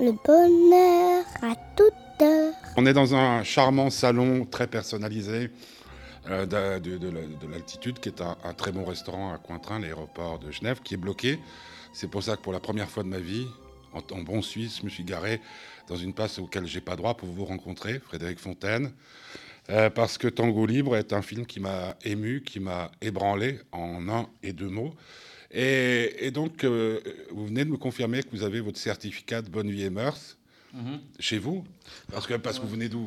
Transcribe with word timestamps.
le 0.00 0.12
bonheur 0.12 1.24
à 1.42 1.54
toute 1.76 2.22
heure. 2.22 2.54
On 2.76 2.86
est 2.86 2.92
dans 2.94 3.14
un 3.14 3.42
charmant 3.44 3.90
salon 3.90 4.46
très 4.46 4.66
personnalisé 4.66 5.50
euh, 6.28 6.46
de, 6.46 6.78
de- 6.78 6.98
de- 6.98 7.10
de 7.10 7.46
l'altitude, 7.50 7.98
qui 7.98 8.08
est 8.08 8.20
un, 8.22 8.54
très 8.54 8.72
bon 8.72 8.84
restaurant 8.84 9.32
à 9.32 9.38
Cointrin, 9.38 9.78
l'aéroport 9.78 10.38
de 10.38 10.50
Genève, 10.50 10.80
qui 10.82 10.94
est 10.94 10.98
bloqué. 10.98 11.38
C'est 11.92 12.08
pour 12.08 12.22
ça 12.22 12.36
que 12.36 12.42
pour 12.42 12.52
la 12.52 12.60
première 12.60 12.88
fois 12.88 13.02
de 13.02 13.08
ma 13.08 13.18
vie, 13.18 13.46
en, 13.92 13.98
en 14.14 14.22
bon 14.22 14.40
Suisse, 14.42 14.78
je 14.80 14.84
me 14.84 14.90
suis 14.90 15.04
garé 15.04 15.40
dans 15.88 15.96
une 15.96 16.14
place 16.14 16.38
auquel 16.38 16.66
j'ai 16.66 16.80
pas 16.80 16.96
droit 16.96 17.14
pour 17.16 17.28
vous 17.28 17.44
rencontrer, 17.44 17.98
Frédéric 17.98 18.38
Fontaine. 18.38 18.92
Euh, 19.68 19.90
parce 19.90 20.18
que 20.18 20.28
Tango 20.28 20.64
Libre 20.66 20.96
est 20.96 21.12
un 21.12 21.22
film 21.22 21.44
qui 21.46 21.60
m'a 21.60 21.94
ému, 22.04 22.42
qui 22.42 22.58
m'a 22.60 22.90
ébranlé 23.02 23.60
en 23.72 24.08
un 24.08 24.26
et 24.42 24.52
deux 24.52 24.68
mots. 24.68 24.94
Et, 25.52 26.26
et 26.26 26.30
donc, 26.30 26.64
euh, 26.64 27.00
vous 27.32 27.46
venez 27.46 27.64
de 27.64 27.70
me 27.70 27.76
confirmer 27.76 28.22
que 28.22 28.30
vous 28.30 28.42
avez 28.44 28.60
votre 28.60 28.78
certificat 28.78 29.42
de 29.42 29.48
bonne 29.50 29.70
vie 29.70 29.82
et 29.84 29.90
mœurs 29.90 30.36
chez 31.18 31.38
vous, 31.40 31.64
parce 32.12 32.28
que, 32.28 32.34
parce 32.34 32.60
que 32.60 32.62
vous 32.64 32.70
venez 32.70 32.88
d'où 32.88 33.04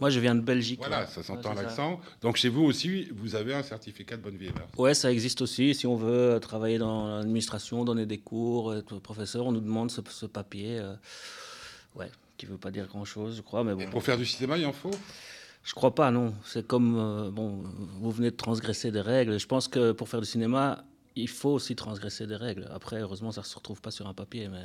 Moi, 0.00 0.10
je 0.10 0.20
viens 0.20 0.36
de 0.36 0.40
Belgique. 0.40 0.78
Voilà, 0.78 1.00
ouais. 1.00 1.06
ça 1.08 1.24
s'entend 1.24 1.56
Ouais, 1.56 1.62
l'accent. 1.64 1.98
Donc 2.20 2.36
chez 2.36 2.48
vous 2.48 2.62
aussi, 2.62 3.08
vous 3.16 3.34
avez 3.34 3.52
un 3.52 3.64
certificat 3.64 4.16
de 4.16 4.22
bonne 4.22 4.36
vie 4.36 4.46
et 4.46 4.52
mœurs. 4.52 4.68
Ouais, 4.78 4.94
ça 4.94 5.10
existe 5.10 5.42
aussi. 5.42 5.74
Si 5.74 5.88
on 5.88 5.96
veut 5.96 6.38
travailler 6.40 6.78
dans 6.78 7.16
l'administration, 7.18 7.84
donner 7.84 8.06
des 8.06 8.18
cours, 8.18 8.76
être 8.76 9.00
professeur, 9.00 9.44
on 9.46 9.50
nous 9.50 9.58
demande 9.60 9.90
ce, 9.90 10.00
ce 10.08 10.26
papier. 10.26 10.78
euh, 10.78 10.94
ouais, 11.96 12.12
qui 12.36 12.46
veut 12.46 12.58
pas 12.58 12.70
dire 12.70 12.86
grand-chose, 12.86 13.38
je 13.38 13.42
crois. 13.42 13.64
Mais 13.64 13.74
bon, 13.74 13.80
Et 13.80 13.86
pour 13.86 14.04
faire 14.04 14.16
du 14.16 14.24
cinéma, 14.24 14.56
il 14.56 14.64
en 14.64 14.72
faut? 14.72 14.92
Je 15.64 15.74
crois 15.74 15.96
pas, 15.96 16.12
non. 16.12 16.32
C'est 16.44 16.64
comme, 16.64 16.96
euh, 16.96 17.30
bon, 17.32 17.64
vous 18.00 18.10
venez 18.12 18.30
de 18.30 18.36
transgresser 18.36 18.92
des 18.92 19.00
règles. 19.00 19.40
Je 19.40 19.46
pense 19.48 19.66
que 19.66 19.90
pour 19.90 20.08
faire 20.08 20.20
du 20.20 20.26
cinéma, 20.28 20.84
il 21.20 21.28
faut 21.28 21.50
aussi 21.50 21.76
transgresser 21.76 22.26
des 22.26 22.36
règles. 22.36 22.66
Après, 22.74 23.00
heureusement, 23.00 23.30
ça 23.32 23.42
se 23.42 23.54
retrouve 23.54 23.80
pas 23.80 23.90
sur 23.90 24.06
un 24.06 24.14
papier. 24.14 24.48
Mais... 24.48 24.62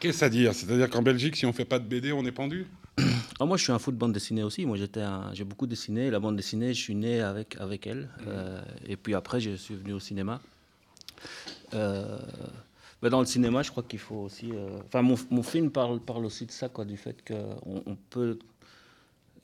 Qu'est-ce 0.00 0.24
à 0.24 0.28
dire? 0.28 0.54
C'est-à-dire 0.54 0.88
qu'en 0.90 1.02
Belgique, 1.02 1.36
si 1.36 1.46
on 1.46 1.52
fait 1.52 1.64
pas 1.64 1.78
de 1.78 1.84
BD, 1.86 2.12
on 2.12 2.24
est 2.24 2.32
pendu? 2.32 2.66
Ah, 3.40 3.44
moi, 3.44 3.56
je 3.56 3.62
suis 3.62 3.72
un 3.72 3.78
fou 3.78 3.92
de 3.92 3.96
bande 3.96 4.12
dessinée 4.12 4.42
aussi. 4.42 4.66
Moi, 4.66 4.76
j'étais 4.76 5.00
un- 5.02 5.32
j'ai 5.32 5.44
beaucoup 5.44 5.66
dessiné. 5.66 6.10
La 6.10 6.18
bande 6.20 6.36
dessinée, 6.36 6.74
je 6.74 6.80
suis 6.80 6.94
né 6.94 7.20
avec, 7.20 7.56
avec 7.60 7.86
elle. 7.86 8.08
Euh, 8.26 8.60
et 8.86 8.96
puis 8.96 9.14
après, 9.14 9.40
je 9.40 9.52
suis 9.56 9.74
venu 9.76 9.92
au 9.92 10.00
cinéma. 10.00 10.40
Euh, 11.74 12.18
mais 13.02 13.10
dans 13.10 13.20
le 13.20 13.26
cinéma, 13.26 13.62
je 13.62 13.70
crois 13.70 13.82
qu'il 13.84 13.98
faut 14.00 14.16
aussi. 14.16 14.50
euh, 14.52 14.80
Enfin, 14.86 15.02
mon, 15.02 15.14
mon 15.30 15.42
film 15.42 15.70
parle, 15.70 16.00
parle 16.00 16.24
aussi 16.24 16.46
de 16.46 16.50
ça, 16.50 16.68
quoi, 16.68 16.84
du 16.84 16.96
fait 16.96 17.16
qu'on 17.26 17.82
on 17.86 17.96
peut 18.10 18.38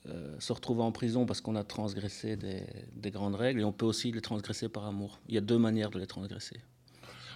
euh, 0.07 0.35
se 0.39 0.53
retrouver 0.53 0.83
en 0.83 0.91
prison 0.91 1.25
parce 1.25 1.41
qu'on 1.41 1.55
a 1.55 1.63
transgressé 1.63 2.35
des, 2.35 2.63
des 2.95 3.11
grandes 3.11 3.35
règles, 3.35 3.61
et 3.61 3.63
on 3.63 3.71
peut 3.71 3.85
aussi 3.85 4.11
les 4.11 4.21
transgresser 4.21 4.69
par 4.69 4.85
amour. 4.85 5.19
Il 5.27 5.35
y 5.35 5.37
a 5.37 5.41
deux 5.41 5.57
manières 5.57 5.89
de 5.89 5.99
les 5.99 6.07
transgresser. 6.07 6.59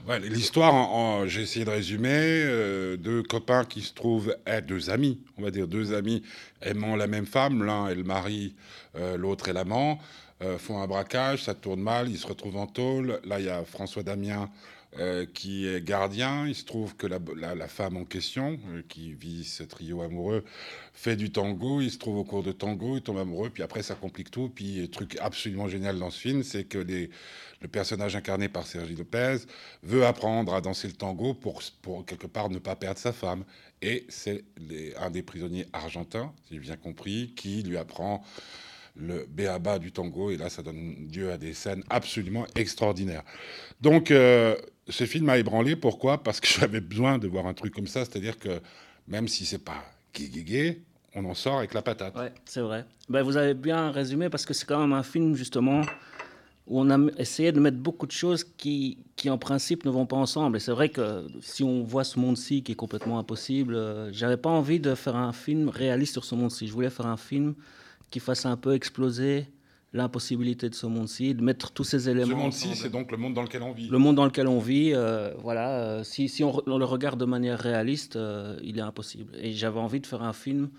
Ouais, 0.07 0.19
L'histoire, 0.19 1.27
j'ai 1.27 1.41
essayé 1.41 1.65
de 1.65 1.71
résumer, 1.71 2.09
euh, 2.13 2.95
deux 2.95 3.21
copains 3.21 3.65
qui 3.65 3.81
se 3.81 3.93
trouvent, 3.93 4.35
eh, 4.47 4.61
deux 4.61 4.89
amis, 4.89 5.19
on 5.37 5.41
va 5.41 5.51
dire 5.51 5.67
deux 5.67 5.93
amis 5.93 6.23
aimant 6.61 6.95
la 6.95 7.07
même 7.07 7.25
femme, 7.25 7.63
l'un 7.63 7.89
est 7.89 7.95
le 7.95 8.03
mari, 8.03 8.55
euh, 8.95 9.17
l'autre 9.17 9.49
est 9.49 9.53
l'amant, 9.53 9.99
font 10.57 10.81
un 10.81 10.87
braquage, 10.87 11.43
ça 11.43 11.53
tourne 11.53 11.81
mal, 11.81 12.09
ils 12.09 12.17
se 12.17 12.25
retrouvent 12.25 12.55
en 12.55 12.65
tôle. 12.65 13.19
Là, 13.25 13.41
il 13.41 13.47
y 13.47 13.49
a 13.49 13.65
François 13.65 14.03
Damien 14.03 14.49
euh, 14.97 15.27
qui 15.31 15.67
est 15.67 15.85
gardien. 15.85 16.47
Il 16.47 16.55
se 16.55 16.65
trouve 16.65 16.95
que 16.95 17.05
la, 17.05 17.67
femme 17.67 17.95
en 17.95 18.05
question, 18.05 18.59
euh, 18.69 18.81
qui 18.89 19.13
vit 19.13 19.43
ce 19.43 19.61
trio 19.61 20.01
amoureux, 20.01 20.43
fait 20.93 21.15
du 21.15 21.31
tango. 21.31 21.79
Il 21.79 21.91
se 21.91 21.99
trouve 21.99 22.17
au 22.17 22.23
cours 22.23 22.41
de 22.41 22.51
tango, 22.51 22.97
il 22.97 23.03
tombe 23.03 23.19
amoureux, 23.19 23.51
puis 23.51 23.61
après 23.61 23.83
ça 23.83 23.93
complique 23.93 24.31
tout. 24.31 24.49
Puis 24.49 24.89
truc 24.89 25.17
absolument 25.21 25.67
génial 25.67 25.99
dans 25.99 26.09
ce 26.09 26.19
film, 26.19 26.41
c'est 26.41 26.63
que 26.63 26.79
les, 26.79 27.11
le 27.61 27.67
personnage 27.67 28.15
incarné 28.15 28.49
par 28.49 28.65
Sergi 28.65 28.95
Lopez 28.95 29.37
veut 29.83 30.05
apprendre 30.05 30.53
à 30.55 30.61
danser 30.61 30.87
le 30.87 30.93
tango 30.93 31.33
pour, 31.33 31.61
pour 31.81 32.05
quelque 32.05 32.27
part 32.27 32.49
ne 32.49 32.57
pas 32.57 32.75
perdre 32.75 32.99
sa 32.99 33.13
femme. 33.13 33.43
Et 33.81 34.05
c'est 34.09 34.43
un 34.97 35.11
des 35.11 35.21
prisonniers 35.21 35.67
argentins, 35.71 36.33
si 36.47 36.55
j'ai 36.55 36.59
bien 36.59 36.77
compris, 36.77 37.33
qui 37.35 37.61
lui 37.61 37.77
apprend 37.77 38.23
le 38.95 39.25
béaba 39.29 39.79
du 39.79 39.91
tango. 39.91 40.31
Et 40.31 40.37
là, 40.37 40.49
ça 40.49 40.61
donne 40.61 41.09
lieu 41.13 41.31
à 41.31 41.37
des 41.37 41.53
scènes 41.53 41.83
absolument 41.89 42.45
extraordinaires. 42.55 43.23
Donc, 43.81 44.11
euh, 44.11 44.57
ce 44.89 45.05
film 45.05 45.25
m'a 45.25 45.37
ébranlé. 45.37 45.75
Pourquoi? 45.75 46.23
Parce 46.23 46.39
que 46.39 46.47
j'avais 46.59 46.81
besoin 46.81 47.17
de 47.17 47.27
voir 47.27 47.45
un 47.47 47.53
truc 47.53 47.73
comme 47.73 47.87
ça. 47.87 48.05
C'est-à-dire 48.05 48.37
que 48.37 48.61
même 49.07 49.27
si 49.27 49.45
c'est 49.45 49.63
pas 49.63 49.83
gay, 50.13 50.81
on 51.15 51.25
en 51.25 51.33
sort 51.33 51.59
avec 51.59 51.73
la 51.73 51.81
patate. 51.81 52.15
Ouais, 52.15 52.33
c'est 52.45 52.61
vrai. 52.61 52.85
Ben, 53.07 53.23
vous 53.23 53.37
avez 53.37 53.53
bien 53.53 53.91
résumé 53.91 54.29
parce 54.29 54.45
que 54.45 54.53
c'est 54.53 54.65
quand 54.65 54.79
même 54.79 54.93
un 54.93 55.03
film 55.03 55.35
justement 55.35 55.81
où 56.67 56.79
on 56.79 56.89
a 56.91 56.97
essayé 57.17 57.51
de 57.51 57.59
mettre 57.59 57.77
beaucoup 57.77 58.05
de 58.05 58.11
choses 58.11 58.43
qui, 58.43 58.99
qui 59.15 59.29
en 59.29 59.39
principe 59.39 59.85
ne 59.85 59.89
vont 59.89 60.05
pas 60.05 60.17
ensemble. 60.17 60.57
Et 60.57 60.59
c'est 60.59 60.71
vrai 60.71 60.89
que 60.89 61.27
si 61.41 61.63
on 61.63 61.83
voit 61.83 62.03
ce 62.03 62.19
monde-ci 62.19 62.61
qui 62.61 62.73
est 62.73 62.75
complètement 62.75 63.17
impossible, 63.17 63.73
euh, 63.73 64.11
j'avais 64.13 64.37
pas 64.37 64.51
envie 64.51 64.79
de 64.79 64.93
faire 64.93 65.15
un 65.15 65.33
film 65.33 65.69
réaliste 65.69 66.13
sur 66.13 66.23
ce 66.23 66.35
monde-ci. 66.35 66.67
Je 66.67 66.73
voulais 66.73 66.91
faire 66.91 67.07
un 67.07 67.17
film 67.17 67.55
qui 68.11 68.19
fasse 68.19 68.45
un 68.45 68.55
peu 68.55 68.75
exploser 68.75 69.47
l'impossibilité 69.93 70.69
de 70.69 70.75
ce 70.75 70.85
monde-ci, 70.85 71.33
de 71.33 71.41
mettre 71.43 71.71
tous 71.71 71.83
ces 71.83 71.99
Ce 72.01 72.09
éléments. 72.09 72.35
monde-ci, 72.37 72.65
ensemble. 72.67 72.75
c'est 72.77 72.89
donc 72.89 73.11
le 73.11 73.17
monde 73.17 73.33
dans 73.33 73.41
lequel 73.43 73.63
on 73.63 73.71
vit. 73.71 73.87
Le 73.89 73.97
monde 73.97 74.15
dans 74.15 74.25
lequel 74.25 74.47
on 74.47 74.59
vit, 74.59 74.91
euh, 74.93 75.33
voilà, 75.39 75.79
euh, 75.79 76.03
si, 76.03 76.29
si 76.29 76.43
on, 76.43 76.61
le 76.65 76.85
regarde 76.85 77.19
de 77.19 77.25
manière 77.25 77.59
réaliste, 77.59 78.15
euh, 78.15 78.57
il 78.63 78.77
est 78.77 78.81
impossible. 78.81 79.33
Et 79.41 79.53
j'avais 79.53 79.79
envie 79.79 79.99
de 79.99 80.07
faire 80.07 80.21
un 80.23 80.33
film, 80.33 80.69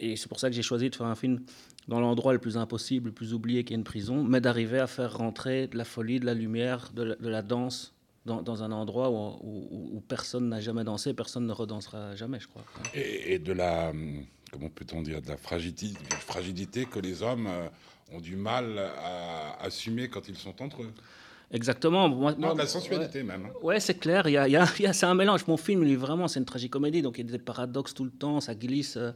et 0.00 0.16
c'est 0.16 0.28
pour 0.28 0.38
ça 0.40 0.48
que 0.48 0.54
j'ai 0.54 0.62
choisi 0.62 0.90
de 0.90 0.94
faire 0.94 1.06
un 1.06 1.14
film 1.16 1.40
dans 1.88 2.00
l'endroit 2.00 2.32
le 2.32 2.38
plus 2.38 2.56
impossible, 2.56 3.06
le 3.08 3.12
plus 3.14 3.34
oublié 3.34 3.64
qui 3.64 3.72
est 3.72 3.76
une 3.76 3.84
prison, 3.84 4.22
mais 4.24 4.40
d'arriver 4.40 4.78
à 4.78 4.86
faire 4.86 5.16
rentrer 5.18 5.66
de 5.68 5.76
la 5.76 5.84
folie, 5.84 6.18
de 6.20 6.26
la 6.26 6.34
lumière, 6.34 6.90
de 6.94 7.02
la, 7.02 7.14
de 7.16 7.28
la 7.28 7.42
danse 7.42 7.94
dans, 8.26 8.42
dans 8.42 8.62
un 8.64 8.72
endroit 8.72 9.10
où, 9.10 9.38
où- 9.40 9.90
où 9.96 10.00
personne 10.00 10.48
n'a 10.48 10.60
jamais 10.60 10.82
dansé, 10.82 11.14
personne 11.14 11.46
ne 11.46 11.52
redansera 11.52 12.16
jamais, 12.16 12.40
je 12.40 12.48
crois. 12.48 12.64
Et, 12.94 13.34
et 13.34 13.38
de 13.38 13.52
la, 13.52 13.90
hum, 13.90 14.24
comment 14.52 14.68
peut-on 14.68 15.02
dire, 15.02 15.22
de 15.22 15.28
la 15.28 15.36
fragilité, 15.36 15.88
fragilité 16.10 16.86
que 16.86 16.98
les 16.98 17.22
hommes 17.22 17.48
ont 18.12 18.20
du 18.20 18.36
mal 18.36 18.78
à 18.78 19.62
assumer 19.64 20.08
quand 20.08 20.28
ils 20.28 20.36
sont 20.36 20.62
entre 20.62 20.82
eux. 20.82 20.92
Exactement. 21.50 22.08
Moi, 22.08 22.34
Non, 22.38 22.54
de 22.54 22.58
la 22.58 22.66
sensualité 22.66 23.22
même. 23.22 23.46
hein. 23.46 23.52
Ouais, 23.62 23.78
c'est 23.78 23.94
clair. 23.98 24.26
Il 24.28 24.32
y 24.32 24.36
a, 24.36 24.48
il 24.48 24.52
y 24.54 24.94
c'est 24.94 25.06
un 25.06 25.14
mélange. 25.14 25.46
Mon 25.46 25.56
film, 25.56 25.84
il 25.84 25.92
est 25.92 25.96
vraiment, 25.96 26.26
c'est 26.28 26.40
une 26.40 26.44
tragicomédie, 26.44 27.02
donc 27.02 27.18
il 27.18 27.26
y 27.26 27.28
a 27.28 27.32
des 27.32 27.38
paradoxes 27.42 27.94
tout 27.94 28.04
le 28.04 28.10
temps, 28.10 28.40
ça 28.40 28.54
glisse. 28.54 28.96
euh, 28.96 29.12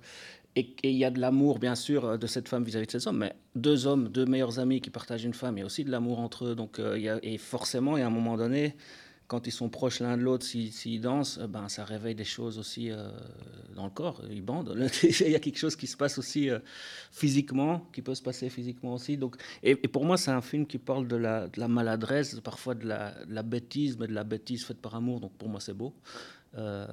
et, 0.56 0.60
et 0.82 0.90
il 0.90 0.96
y 0.96 1.04
a 1.04 1.10
de 1.10 1.20
l'amour, 1.20 1.58
bien 1.60 1.74
sûr, 1.76 2.04
euh, 2.04 2.16
de 2.16 2.26
cette 2.26 2.48
femme 2.48 2.64
vis-à-vis 2.64 2.86
de 2.86 2.92
cet 2.92 3.06
homme. 3.06 3.18
Mais 3.18 3.34
deux 3.54 3.86
hommes, 3.86 4.08
deux 4.08 4.26
meilleurs 4.26 4.58
amis 4.58 4.80
qui 4.80 4.90
partagent 4.90 5.24
une 5.24 5.34
femme, 5.34 5.56
il 5.56 5.60
y 5.60 5.62
a 5.62 5.66
aussi 5.66 5.84
de 5.84 5.90
l'amour 5.90 6.18
entre 6.20 6.46
eux. 6.46 6.54
Donc, 6.54 6.78
euh, 6.78 6.96
il 6.98 7.02
y 7.04 7.08
a, 7.08 7.18
et 7.22 7.38
forcément, 7.38 7.96
il 7.96 8.00
y 8.00 8.02
a 8.02 8.06
un 8.06 8.10
moment 8.10 8.36
donné, 8.36 8.74
quand 9.30 9.46
ils 9.46 9.52
sont 9.52 9.68
proches 9.68 10.00
l'un 10.00 10.16
de 10.16 10.22
l'autre, 10.22 10.44
s'ils 10.44 11.00
dansent, 11.00 11.38
euh, 11.38 11.46
ben, 11.46 11.68
ça 11.68 11.84
réveille 11.84 12.16
des 12.16 12.24
choses 12.24 12.58
aussi 12.58 12.90
euh, 12.90 13.08
dans 13.76 13.84
le 13.84 13.90
corps. 13.90 14.22
Ils 14.28 14.42
bandent. 14.42 14.74
il 15.04 15.30
y 15.30 15.36
a 15.36 15.38
quelque 15.38 15.56
chose 15.56 15.76
qui 15.76 15.86
se 15.86 15.96
passe 15.96 16.18
aussi 16.18 16.50
euh, 16.50 16.58
physiquement, 17.12 17.86
qui 17.92 18.02
peut 18.02 18.16
se 18.16 18.22
passer 18.22 18.50
physiquement 18.50 18.94
aussi. 18.94 19.16
Donc, 19.16 19.36
et, 19.62 19.76
pour 19.76 20.04
moi, 20.04 20.16
c'est 20.16 20.32
un 20.32 20.40
film 20.40 20.66
qui 20.66 20.78
parle 20.78 21.06
de 21.06 21.14
la, 21.14 21.48
maladresse, 21.68 22.40
parfois 22.40 22.74
de 22.74 22.88
la 22.88 23.42
bêtise, 23.44 23.96
mais 24.00 24.08
de 24.08 24.14
la 24.14 24.24
bêtise 24.24 24.64
faite 24.64 24.80
par 24.80 24.96
amour. 24.96 25.20
Donc 25.20 25.32
pour 25.34 25.48
moi, 25.48 25.60
c'est 25.60 25.74
beau. 25.74 25.94
Euh, 26.58 26.84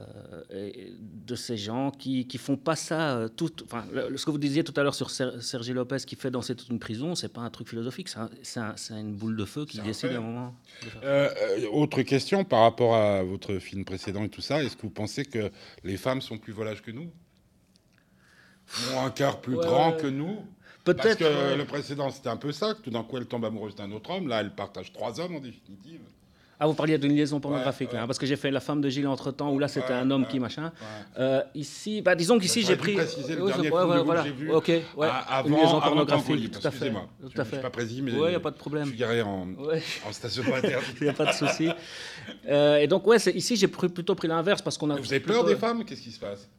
et 0.52 0.94
de 1.00 1.36
ces 1.36 1.58
gens 1.58 1.90
qui 1.90 2.28
qui 2.28 2.38
font 2.38 2.58
pas 2.58 2.76
ça 2.76 3.18
euh, 3.18 3.28
tout. 3.28 3.50
Enfin, 3.64 3.86
ce 4.16 4.24
que 4.24 4.30
vous 4.30 4.38
disiez 4.38 4.64
tout 4.64 4.74
à 4.78 4.84
l'heure 4.84 4.94
sur 4.94 5.10
Ser- 5.10 5.42
Sergi 5.42 5.74
Lopez 5.74 5.98
qui 6.06 6.16
fait 6.16 6.30
danser 6.30 6.56
toute 6.56 6.70
une 6.70 6.78
prison, 6.78 7.16
c'est 7.16 7.34
pas 7.34 7.42
un 7.42 7.50
truc 7.50 7.68
philosophique, 7.68 8.08
c'est 8.44 8.60
un- 8.60 8.76
une 8.92 9.16
boule 9.16 9.36
de 9.36 9.46
feu 9.46 9.66
qui 9.66 9.80
décide 9.82 10.12
à 10.12 10.18
un 10.18 10.22
moment. 10.22 10.56
Euh, 11.04 11.30
autre 11.72 12.04
question 12.04 12.44
par 12.44 12.62
rapport 12.62 12.96
à 12.96 13.24
votre 13.24 13.58
film 13.58 13.84
précédent 13.84 14.24
et 14.26 14.30
tout 14.30 14.42
ça, 14.42 14.64
est-ce 14.64 14.76
que 14.78 14.84
vous 14.84 14.92
pensez 14.92 15.26
que 15.26 15.50
les 15.84 15.98
femmes 15.98 16.22
sont 16.22 16.38
plus 16.38 16.54
volages 16.54 16.84
que 16.84 16.92
nous? 16.92 17.10
Ont 18.94 19.06
un 19.06 19.10
cœur 19.12 19.42
plus 19.42 19.56
Ouais. 19.56 19.66
grand 19.66 19.94
que 19.94 20.06
nous? 20.08 20.38
Parce 20.84 21.16
que 21.16 21.24
ouais. 21.24 21.58
le 21.58 21.66
précédent, 21.66 22.12
c'était 22.12 22.30
un 22.30 22.38
peu 22.38 22.52
ça, 22.52 22.74
que 22.76 22.82
tout 22.82 22.92
d'un 22.92 23.04
coup, 23.04 23.18
elle 23.18 23.26
tombe 23.26 23.44
amoureuse 23.44 23.76
d'un 23.76 23.92
autre 23.92 24.12
homme. 24.12 24.28
Là, 24.28 24.42
elle 24.42 24.54
partage 24.56 24.94
trois 24.94 25.20
hommes 25.20 25.36
en 25.36 25.40
définitive. 25.40 26.02
Ah, 26.60 26.66
vous 26.66 26.74
parliez 26.74 26.98
d'une 26.98 27.16
liaison 27.16 27.40
pornographique, 27.40 27.90
Ouais, 27.90 27.94
là, 27.94 28.00
ouais. 28.00 28.04
hein, 28.04 28.08
parce 28.08 28.18
que 28.18 28.26
j'ai 28.26 28.36
fait 28.36 28.50
La 28.50 28.60
femme 28.60 28.82
de 28.82 28.90
Gilles 28.90 29.06
entre 29.08 29.32
temps, 29.32 29.52
où 29.52 29.60
là 29.60 29.68
c'était 29.68 29.90
Ouais, 29.94 30.00
un 30.00 30.10
homme 30.10 30.26
qui 30.28 30.40
machin. 30.40 30.72
Euh, 31.20 31.44
ici, 31.54 32.02
bah, 32.02 32.16
disons 32.16 32.40
qu'ici 32.40 32.64
j'ai 32.64 32.76
pris. 32.76 32.96
préciser 32.96 33.36
le 33.36 33.46
dernier 33.46 33.68
film 33.70 34.02
voilà. 34.04 34.22
que 34.24 34.28
j'ai 34.28 34.34
vu 34.34 34.52
Ok, 34.52 34.70
à- 34.70 34.74
une 34.76 34.84
avant, 35.04 35.50
liaison 35.50 35.68
avant 35.78 35.82
pornographique, 35.82 36.50
tout 36.52 36.58
à 36.60 36.62
fait. 36.62 36.68
excusez-moi. 36.70 37.08
Tout 37.22 37.30
Je 37.36 37.40
ne 37.42 37.46
suis 37.46 37.58
pas 37.58 37.70
précis, 37.70 38.02
mais 38.02 38.12
Ouais, 38.14 38.32
y 38.32 38.36
a 38.36 38.40
pas 38.40 38.50
de 38.52 38.56
problème. 38.58 38.86
je 38.86 38.90
suis 38.90 38.98
garé 38.98 39.22
en, 39.22 39.48
en 40.08 40.12
stationnement 40.12 40.56
interdit. 40.56 40.86
Il 41.00 41.04
n'y 41.04 41.10
a 41.10 41.14
pas 41.14 41.26
de 41.28 41.34
souci. 41.34 41.70
Euh, 42.48 42.78
et 42.78 42.88
donc, 42.88 43.06
ouais, 43.06 43.18
ici 43.36 43.56
j'ai 43.56 43.68
plutôt 43.68 44.16
pris 44.16 44.28
l'inverse 44.28 44.62
parce 44.64 44.78
qu'on 44.80 44.90
a. 44.90 44.96
Vous 44.96 45.14
avez 45.14 45.20
peur 45.20 45.44
des 45.46 45.56
femmes? 45.56 45.86
Qu'est-ce 45.86 46.02
qui 46.02 46.12
se 46.12 46.20
passe? 46.20 46.50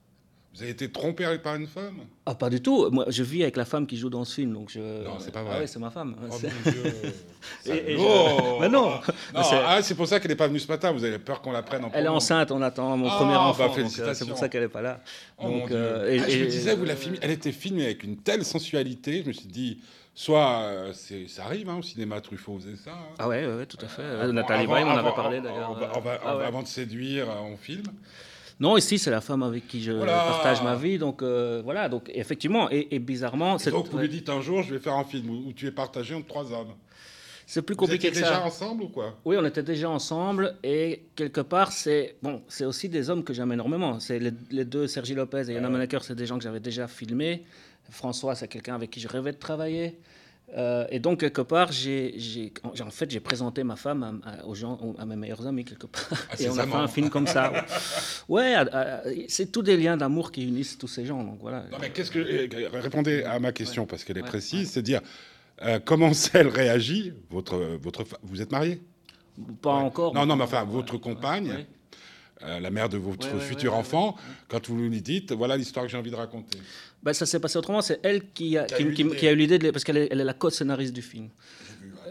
Vous 0.55 0.62
avez 0.62 0.73
été 0.73 0.91
trompé 0.91 1.25
par 1.43 1.55
une 1.55 1.67
femme? 1.69 1.99
Ah, 2.27 2.35
pas 2.35 2.50
du 2.50 2.61
tout. 2.61 2.91
Moi, 2.91 3.05
je 3.09 3.23
vis 3.23 3.43
avec 3.43 3.56
la 3.56 3.65
femme 3.65 3.87
qui 3.87 3.97
joue 3.97 4.11
dans 4.11 4.25
ce 4.25 4.35
film, 4.35 4.55
donc 4.55 4.71
je. 4.71 4.81
Non, 5.05 5.19
c'est 5.21 5.31
pas 5.31 5.41
Ah 5.41 5.45
vrai. 5.45 5.59
ouais, 5.61 5.67
c'est 5.69 5.79
ma 5.79 5.91
femme. 5.91 6.17
Oh 6.21 6.27
mon 6.33 6.39
Dieu 6.39 6.49
Et- 7.67 7.93
et 7.93 7.97
je- 7.97 8.03
Salaud 8.03 8.59
Mais 8.61 8.69
non. 8.69 8.91
Non, 9.35 9.43
c'est- 9.45 9.61
ah, 9.65 9.81
c'est 9.83 9.95
pour 9.95 10.09
ça 10.09 10.19
qu'elle 10.19 10.31
n'est 10.31 10.37
pas 10.37 10.49
venue 10.49 10.59
ce 10.59 10.67
matin. 10.67 10.91
Vous 10.91 11.05
avez 11.05 11.19
peur 11.21 11.43
qu'on 11.43 11.53
la 11.53 11.62
prenne 11.62 11.85
en 11.85 11.91
Elle 11.93 12.06
est 12.06 12.09
enceinte, 12.09 12.50
on 12.50 12.61
attend 12.62 12.97
mon 12.97 13.09
Ah, 13.09 13.17
premier 13.17 13.35
bah, 13.35 13.43
enfant. 13.43 13.69
donc, 13.69 13.99
euh, 14.00 14.15
c'est 14.15 14.27
pour 14.27 14.37
ça 14.39 14.49
qu'elle 14.49 14.62
n'est 14.62 14.69
pas 14.69 14.83
là. 14.83 15.00
Oh 15.39 15.45
mon 15.49 15.59
Donc, 15.59 15.69
Dieu. 15.69 15.77
euh, 15.77 16.11
et- 16.12 16.21
Ah, 16.21 16.29
je 16.29 16.39
me 16.41 16.47
disais, 16.47 16.75
vous 16.75 16.85
la 16.85 16.97
filmez. 16.97 17.19
Elle 17.23 17.31
était 17.31 17.53
filmée 17.53 17.85
avec 17.85 18.03
une 18.03 18.17
telle 18.17 18.44
sensualité. 18.44 19.23
Je 19.23 19.29
me 19.29 19.33
suis 19.35 19.47
dit, 19.49 19.79
soit 20.15 20.62
euh, 20.62 20.93
c'est- 20.93 21.29
ça 21.29 21.44
arrive 21.44 21.69
hein, 21.69 21.77
au 21.79 21.83
cinéma, 21.83 22.21
Truffaut 22.21 22.59
faisait 22.59 22.75
ça. 22.77 22.91
hein. 22.93 23.15
Ah 23.21 23.29
ouais, 23.29 23.47
ouais, 23.47 23.67
tout 23.67 23.79
à 23.81 23.87
fait. 23.87 24.03
Euh, 24.03 24.25
Avant- 24.25 24.33
Nathalie 24.33 24.67
Baye, 24.67 24.83
on 24.83 24.89
en 24.89 24.97
avait 24.97 25.12
parlé 25.15 25.41
d'ailleurs. 25.41 25.71
Avant, 25.71 25.93
avant- 26.11 26.19
Ah 26.25 26.37
ouais. 26.39 26.44
avant 26.44 26.62
de 26.62 26.69
séduire, 26.69 27.29
on 27.44 27.56
filme. 27.56 27.85
Non, 28.60 28.76
ici, 28.76 28.99
c'est 28.99 29.10
la 29.10 29.20
femme 29.20 29.43
avec 29.44 29.69
qui 29.69 29.81
je 29.82 29.93
Voilà. 29.93 30.14
partage 30.31 30.62
ma 30.62 30.75
vie. 30.75 30.99
Donc, 30.99 31.22
euh, 31.22 31.60
voilà. 31.64 31.88
Donc, 31.88 32.10
effectivement, 32.12 32.69
et, 32.70 32.88
et 32.90 32.99
bizarrement, 32.99 33.56
Et 33.56 33.70
donc, 33.70 33.88
vous 33.88 33.99
lui 33.99 34.08
dites 34.08 34.28
un 34.28 34.40
jour, 34.40 34.62
je 34.62 34.75
vais 34.75 34.81
faire 34.81 34.94
un 34.94 35.05
film 35.05 35.31
où, 35.31 35.49
où 35.49 35.52
tu 35.52 35.66
es 35.66 35.70
partagé 35.70 36.14
entre 36.14 36.26
trois 36.26 36.52
hommes. 36.52 36.75
c'est 37.46 37.62
plus 37.62 37.75
Vous 37.75 37.78
compliqué 37.82 38.08
étiez 38.08 38.20
que 38.20 38.26
déjà 38.26 38.44
ensemble 38.44 38.82
ou 38.82 38.88
quoi? 38.88 39.16
Oui, 39.25 39.37
on 39.38 39.44
était 39.44 39.62
déjà 39.62 39.88
ensemble 39.88 40.56
et 40.64 41.05
quelque 41.14 41.40
part, 41.40 41.70
c'est 41.70 42.16
bon, 42.20 42.43
c'est 42.49 42.64
aussi 42.64 42.88
des 42.88 43.08
hommes 43.10 43.22
que 43.22 43.32
j'aime 43.32 43.52
énormément. 43.52 44.00
C'est 44.00 44.19
les, 44.19 44.32
les 44.50 44.64
deux, 44.64 44.88
Sergi 44.88 45.14
Lopez 45.14 45.44
et 45.49 45.52
Yana. 45.55 45.69
Maneker, 45.70 46.02
c'est 46.02 46.16
des 46.16 46.26
gens 46.26 46.37
que 46.37 46.43
j'avais 46.44 46.60
déjà 46.60 46.88
filmés. 46.88 47.44
François, 47.90 48.34
c'est 48.34 48.49
quelqu'un 48.49 48.75
avec 48.75 48.90
qui 48.90 48.99
je 49.00 49.08
rêvais 49.08 49.32
de 49.32 49.38
travailler. 49.38 49.99
Euh, 50.56 50.87
et 50.91 50.99
donc, 50.99 51.21
quelque 51.21 51.43
part, 51.43 51.73
j'ai, 51.73 52.15
en 52.65 52.91
fait, 52.91 53.11
j'ai 53.11 53.21
présenté 53.21 53.62
ma 53.65 53.77
femme 53.77 54.21
à, 54.25 54.31
à- 54.31 54.45
aux 54.47 54.55
gens, 54.55 54.79
à 54.99 55.05
mes 55.05 55.15
meilleurs 55.17 55.47
amis, 55.47 55.65
quelque 55.65 55.87
part. 55.87 56.09
À 56.31 56.41
et 56.43 56.49
on 56.49 56.56
a 56.59 56.67
fait 56.67 56.75
un 56.75 56.89
film 56.89 57.11
comme 57.11 57.27
ça. 57.27 57.53
Ouais, 58.29 58.55
c'est 59.29 59.53
tous 59.53 59.62
des 59.62 59.77
liens 59.77 59.97
d'amour 59.97 60.33
qui 60.33 60.45
unissent 60.47 60.77
tous 60.79 60.89
ces 60.89 61.05
gens. 61.06 61.23
Donc 61.23 61.39
voilà. 61.41 61.65
Non, 61.71 61.79
mais 61.81 61.91
qu'est-ce 61.91 62.11
que. 62.11 62.19
euh, 62.19 62.69
Répondez 62.73 63.23
à 63.25 63.39
ma 63.39 63.53
question, 63.53 63.87
parce 63.87 64.05
qu'elle 64.05 64.19
est 64.19 64.23
Ouais, 64.23 64.29
précise, 64.29 64.71
c'est 64.71 64.83
dire 64.83 65.00
euh, 65.62 65.81
comment 65.85 66.12
elle 66.35 66.49
réagit 66.49 67.12
votre, 67.31 67.56
votre, 67.83 68.05
Vous 68.23 68.41
êtes 68.43 68.53
marié 68.53 68.81
Pas 69.62 69.71
encore. 69.73 70.15
Non, 70.15 70.25
non, 70.27 70.37
mais 70.37 70.44
enfin, 70.44 70.65
votre 70.65 70.97
compagne. 70.99 71.67
Euh, 72.43 72.61
la 72.61 72.70
mère 72.70 72.88
de 72.88 72.96
votre 72.99 73.32
Ouais, 73.35 73.40
futur 73.40 73.73
ouais, 73.73 73.79
enfant, 73.79 74.14
ouais. 74.17 74.23
quand 74.49 74.69
vous 74.69 74.76
lui 74.79 75.02
dites 75.02 75.32
voilà 75.32 75.56
l'histoire 75.56 75.85
que 75.87 75.90
j'ai 75.90 75.99
envie 75.99 76.11
de 76.11 76.17
raconter. 76.17 76.58
Ben, 77.02 77.12
ça 77.12 77.26
s'est 77.26 77.40
passé 77.40 77.58
autrement. 77.58 77.81
C'est 77.81 78.00
elle 78.02 78.31
qui 78.32 78.56
a, 78.58 78.64
Qui 78.64 78.75
a 78.75 78.76
qui, 78.79 78.82
eu 78.85 78.94
qui- 78.94 79.02
l'idée. 79.05 79.17
qui 79.17 79.26
a 79.29 79.32
eu 79.32 79.37
l'idée, 79.37 79.58
de 79.58 79.64
les- 79.64 79.73
parce 79.73 79.85
qu'elle 79.85 79.96
est, 79.99 80.08
elle 80.11 80.20
est 80.20 80.25
la 80.25 80.35
co-scénariste 80.35 80.93
du 80.94 81.02
film. 81.02 81.29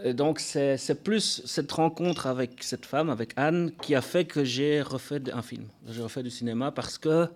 Et 0.04 0.14
donc, 0.14 0.38
c'est 0.38 0.76
c'est 0.76 1.02
plus 1.02 1.42
cette 1.44 1.70
rencontre 1.72 2.26
avec 2.26 2.62
cette 2.62 2.86
femme, 2.86 3.10
avec 3.10 3.32
Anne, 3.36 3.72
qui 3.82 3.94
a 3.94 4.00
fait 4.02 4.24
que 4.24 4.44
j'ai 4.44 4.80
refait 4.80 5.20
un 5.32 5.42
film. 5.42 5.64
J'ai 5.88 6.02
refait 6.02 6.22
du 6.22 6.30
cinéma 6.30 6.70
parce 6.70 6.98
que. 6.98 7.26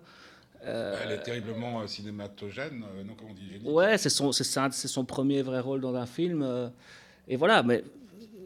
euh, 0.65 0.97
Elle 1.03 1.11
est 1.11 1.23
terriblement 1.23 1.81
euh, 1.81 1.87
cinématogène, 1.87 2.85
euh, 2.95 3.03
non, 3.03 3.13
comment 3.17 3.31
on 3.31 3.33
dit 3.33 3.47
génique 3.51 3.67
ouais, 3.67 3.97
c'est 3.97 4.09
son, 4.09 4.31
c'est 4.31 4.45
ça, 4.45 4.69
c'est 4.71 4.87
son 4.87 5.03
premier 5.03 5.41
vrai 5.41 5.59
rôle 5.59 5.81
dans 5.81 5.93
un 5.95 6.05
film. 6.05 6.41
euh, 6.41 6.69
et 7.27 7.35
voilà, 7.35 7.63
mais. 7.63 7.83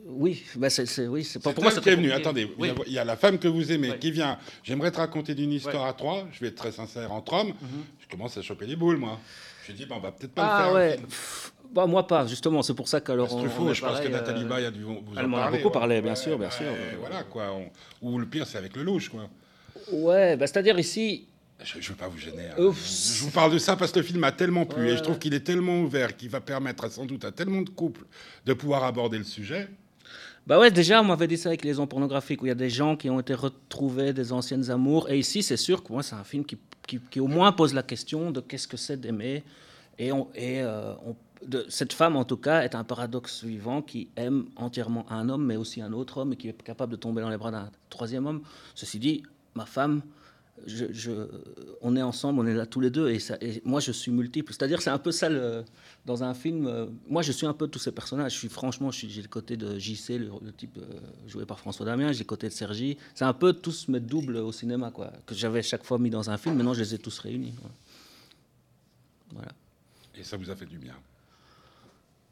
Oui, 0.09 0.43
ben 0.55 0.69
c'est, 0.69 1.07
oui, 1.07 1.23
c'est 1.23 1.39
pas 1.41 1.51
pour 1.53 1.63
moi. 1.63 1.71
c'est 1.71 1.81
qui 1.81 1.89
est 1.89 1.95
venue. 1.95 2.11
Attendez, 2.11 2.43
il 2.43 2.61
Oui. 2.61 2.67
y 2.69 2.71
a- 2.71 2.75
il 2.87 2.93
y, 2.93 2.99
a 2.99 3.03
la 3.05 3.17
femme 3.17 3.37
que 3.37 3.47
vous 3.47 3.71
aimez 3.71 3.97
qui 3.99 4.09
vient. 4.11 4.37
J'aimerais 4.63 4.91
te 4.91 4.97
raconter 4.97 5.33
une 5.37 5.51
histoire 5.51 5.85
à 5.85 5.93
trois. 5.93 6.25
Je 6.31 6.39
vais 6.39 6.47
être 6.47 6.55
très 6.55 6.71
sincère 6.71 7.11
entre 7.11 7.33
hommes. 7.33 7.53
Je 7.99 8.07
commence 8.07 8.37
à 8.37 8.41
choper 8.41 8.65
les 8.67 8.75
boules, 8.75 8.97
moi. 8.97 9.19
Je 9.67 9.73
dis, 9.73 9.85
bon, 9.85 9.95
on 9.95 9.99
va 9.99 10.11
peut-être 10.13 10.31
pas 10.33 10.43
le 10.43 10.47
Mhm. 10.47 10.53
Ah 10.53 10.63
faire. 10.63 10.71
un 10.71 10.75
ouais. 10.75 10.97
Pff, 10.97 11.53
bah, 11.73 11.85
moi 11.87 12.07
pas, 12.07 12.25
justement. 12.25 12.61
C'est 12.63 12.73
pour 12.73 12.87
ça 12.87 13.01
qu'alors. 13.01 13.27
Parce 13.27 13.39
qu'il 13.41 13.49
on- 13.49 13.51
faut, 13.51 13.63
on 13.63 13.71
est 13.71 13.73
je 13.73 13.81
pense 13.81 13.99
que 13.99 14.07
Nathalie 14.07 14.43
euh, 14.43 14.47
Baye 14.47 14.65
a 14.65 14.71
dû 14.71 14.83
vous 14.83 15.03
elle 15.17 15.25
en 15.25 15.27
m'en 15.27 15.37
a 15.39 15.51
beaucoup 15.51 15.65
ouais. 15.65 15.71
parlé, 15.71 16.01
bien 16.01 16.11
Ouais, 16.11 16.15
sûr, 16.15 16.39
bien 16.39 16.49
sûr. 16.51 16.67
Voilà, 17.01 17.23
quoi. 17.23 17.51
on- 17.51 17.69
Ou 18.07 18.17
le 18.17 18.25
pire, 18.25 18.47
c'est 18.47 18.57
avec 18.57 18.75
le 18.77 18.83
louche, 18.83 19.09
quoi. 19.09 19.27
Ouais, 19.91 20.37
ben, 20.37 20.47
c'est-à-dire 20.47 20.79
ici, 20.79 21.27
Je 21.63 21.79
ne 21.79 21.83
veux 21.83 21.95
pas 21.95 22.07
vous 22.07 22.19
gêner. 22.19 22.45
hein. 22.51 22.55
Je 22.57 23.23
vous 23.23 23.31
parle 23.31 23.51
de 23.51 23.57
ça 23.57 23.75
parce 23.75 23.91
que 23.91 23.97
le 23.99 24.05
film 24.05 24.19
m'a 24.19 24.31
tellement 24.31 24.65
plu 24.67 24.89
et 24.89 24.95
je 24.95 25.01
trouve 25.01 25.17
qu'il 25.17 25.33
est 25.33 25.39
tellement 25.39 25.81
ouvert 25.81 26.15
qu'il 26.15 26.29
va 26.29 26.39
permettre 26.39 26.85
à, 26.85 26.89
sans 26.91 27.05
doute 27.05 27.25
à 27.25 27.31
tellement 27.31 27.61
de 27.63 27.69
couples 27.71 28.05
de 28.45 28.53
pouvoir 28.53 28.83
aborder 28.83 29.17
le 29.17 29.23
sujet. 29.23 29.67
Bah 30.47 30.57
ouais, 30.57 30.71
déjà, 30.71 31.01
on 31.01 31.03
m'avait 31.03 31.27
dit 31.27 31.35
ça 31.35 31.49
avec 31.49 31.65
les 31.65 31.77
ondes 31.77 31.89
pornographiques, 31.89 32.41
où 32.41 32.45
il 32.45 32.49
y 32.49 32.53
a 32.53 32.55
des 32.55 32.69
gens 32.69 32.95
qui 32.95 33.09
ont 33.09 33.19
été 33.19 33.33
retrouvés 33.33 34.13
des 34.13 34.31
anciennes 34.31 34.71
amours. 34.71 35.09
Et 35.09 35.19
ici, 35.19 35.43
c'est 35.43 35.57
sûr 35.57 35.83
que 35.83 35.91
moi, 35.91 36.03
c'est 36.03 36.15
un 36.15 36.23
film 36.23 36.45
qui, 36.45 36.57
qui, 36.87 37.01
qui 37.11 37.19
au 37.19 37.27
moins 37.27 37.51
pose 37.51 37.73
la 37.73 37.83
question 37.83 38.31
de 38.31 38.39
qu'est-ce 38.39 38.65
que 38.65 38.77
c'est 38.77 38.95
d'aimer. 38.95 39.43
Et, 39.99 40.07
et 40.07 40.61
euh, 40.61 40.93
de, 41.45 41.65
cette 41.67 41.91
femme, 41.91 42.15
en 42.15 42.23
tout 42.23 42.37
cas, 42.37 42.61
est 42.61 42.75
un 42.75 42.85
paradoxe 42.85 43.35
suivant 43.39 43.81
qui 43.81 44.07
aime 44.15 44.45
entièrement 44.55 45.05
un 45.11 45.27
homme, 45.27 45.45
mais 45.45 45.57
aussi 45.57 45.81
un 45.81 45.91
autre 45.91 46.19
homme, 46.19 46.31
et 46.31 46.37
qui 46.37 46.47
est 46.47 46.63
capable 46.63 46.93
de 46.93 46.97
tomber 46.97 47.21
dans 47.21 47.29
les 47.29 47.37
bras 47.37 47.51
d'un 47.51 47.69
troisième 47.89 48.25
homme. 48.25 48.41
Ceci 48.73 48.99
dit, 48.99 49.23
ma 49.53 49.65
femme, 49.65 50.01
on 51.81 51.95
est 51.95 52.01
ensemble, 52.01 52.39
on 52.39 52.47
est 52.47 52.53
là 52.53 52.65
tous 52.65 52.79
les 52.79 52.89
deux, 52.89 53.09
et, 53.09 53.19
moi 53.63 53.79
je 53.79 53.91
suis 53.91 54.11
multiple. 54.11 54.53
C'est-à-dire, 54.53 54.81
c'est 54.81 54.89
un 54.89 54.97
peu 54.97 55.11
ça 55.11 55.29
dans 56.07 56.23
un 56.23 56.33
film. 56.33 56.65
euh, 56.65 56.87
moi, 57.07 57.21
je 57.21 57.31
suis 57.31 57.45
un 57.45 57.53
peu 57.53 57.67
tous 57.67 57.79
ces 57.79 57.91
personnages. 57.91 58.33
Je 58.33 58.37
suis 58.37 58.49
franchement, 58.49 58.89
j'ai 58.91 59.21
le 59.21 59.27
côté 59.27 59.57
de 59.57 59.77
JC, 59.77 60.17
le, 60.17 60.31
type 60.57 60.77
euh, 60.77 60.99
joué 61.27 61.45
par 61.45 61.59
François 61.59 61.85
Damien, 61.85 62.11
j'ai 62.13 62.19
le 62.19 62.25
côté 62.25 62.47
de 62.47 62.53
Sergi. 62.53 62.97
C'est 63.13 63.25
un 63.25 63.33
peu 63.33 63.53
tous 63.53 63.87
mes 63.89 63.99
doubles 63.99 64.37
au 64.37 64.51
cinéma, 64.51 64.91
que 65.25 65.35
j'avais 65.35 65.61
chaque 65.61 65.83
fois 65.83 65.99
mis 65.99 66.09
dans 66.09 66.29
un 66.29 66.37
film. 66.37 66.55
Maintenant, 66.55 66.73
je 66.73 66.81
les 66.81 66.95
ai 66.95 66.97
tous 66.97 67.19
réunis. 67.19 67.53
Voilà. 69.33 69.51
Et 70.15 70.23
ça 70.23 70.37
vous 70.37 70.49
a 70.49 70.55
fait 70.55 70.65
du 70.65 70.77
bien? 70.77 70.95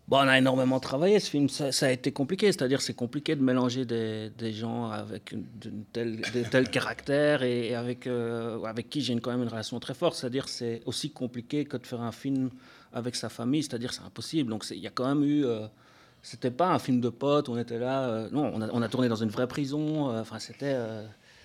Bon, 0.07 0.17
on 0.17 0.27
a 0.27 0.37
énormément 0.37 0.79
travaillé 0.79 1.19
ce 1.19 1.31
film. 1.31 1.49
Ça, 1.49 1.71
ça 1.71 1.87
a 1.87 1.91
été 1.91 2.11
compliqué. 2.11 2.51
C'est-à-dire, 2.51 2.79
c'est 2.81 2.93
compliqué 2.93 3.35
de 3.35 3.41
mélanger 3.41 3.85
des, 3.85 4.29
des 4.37 4.53
gens 4.53 4.91
avec 4.91 5.31
une, 5.31 5.45
d'une 5.59 5.83
telle, 5.85 6.21
de 6.21 6.43
tels 6.43 6.69
caractères 6.69 7.41
et, 7.41 7.69
et 7.69 7.75
avec, 7.75 8.05
euh, 8.05 8.63
avec 8.65 8.87
qui 8.89 9.01
j'ai 9.01 9.13
une- 9.13 9.21
quand 9.21 9.31
même 9.31 9.41
une 9.41 9.47
relation 9.49 9.79
très 9.79 9.95
forte. 9.95 10.15
C'est-à-dire, 10.15 10.47
c'est 10.47 10.83
aussi 10.85 11.09
compliqué 11.11 11.65
que 11.65 11.77
de 11.77 11.87
faire 11.87 12.01
un 12.01 12.11
film 12.11 12.51
avec 12.93 13.15
sa 13.15 13.29
famille. 13.29 13.63
C'est-à-dire, 13.63 13.93
c'est 13.93 14.03
impossible. 14.03 14.49
Donc, 14.51 14.63
il 14.69 14.77
y 14.77 14.85
a 14.87 14.91
quand 14.91 15.07
même 15.07 15.23
eu. 15.23 15.43
euh, 15.43 15.65
c'était 16.21 16.51
pas 16.51 16.69
un 16.71 16.79
film 16.79 17.01
de 17.01 17.09
potes. 17.09 17.49
On 17.49 17.57
était 17.57 17.79
là. 17.79 18.07
euh, 18.07 18.29
non, 18.31 18.51
on 18.53 18.61
a, 18.61 18.69
on 18.73 18.81
a 18.83 18.87
tourné 18.89 19.07
dans 19.09 19.15
une 19.15 19.29
vraie 19.29 19.47
prison. 19.47 20.11
euh, 20.11 20.21
Enfin, 20.21 20.37
c'était. 20.37 20.75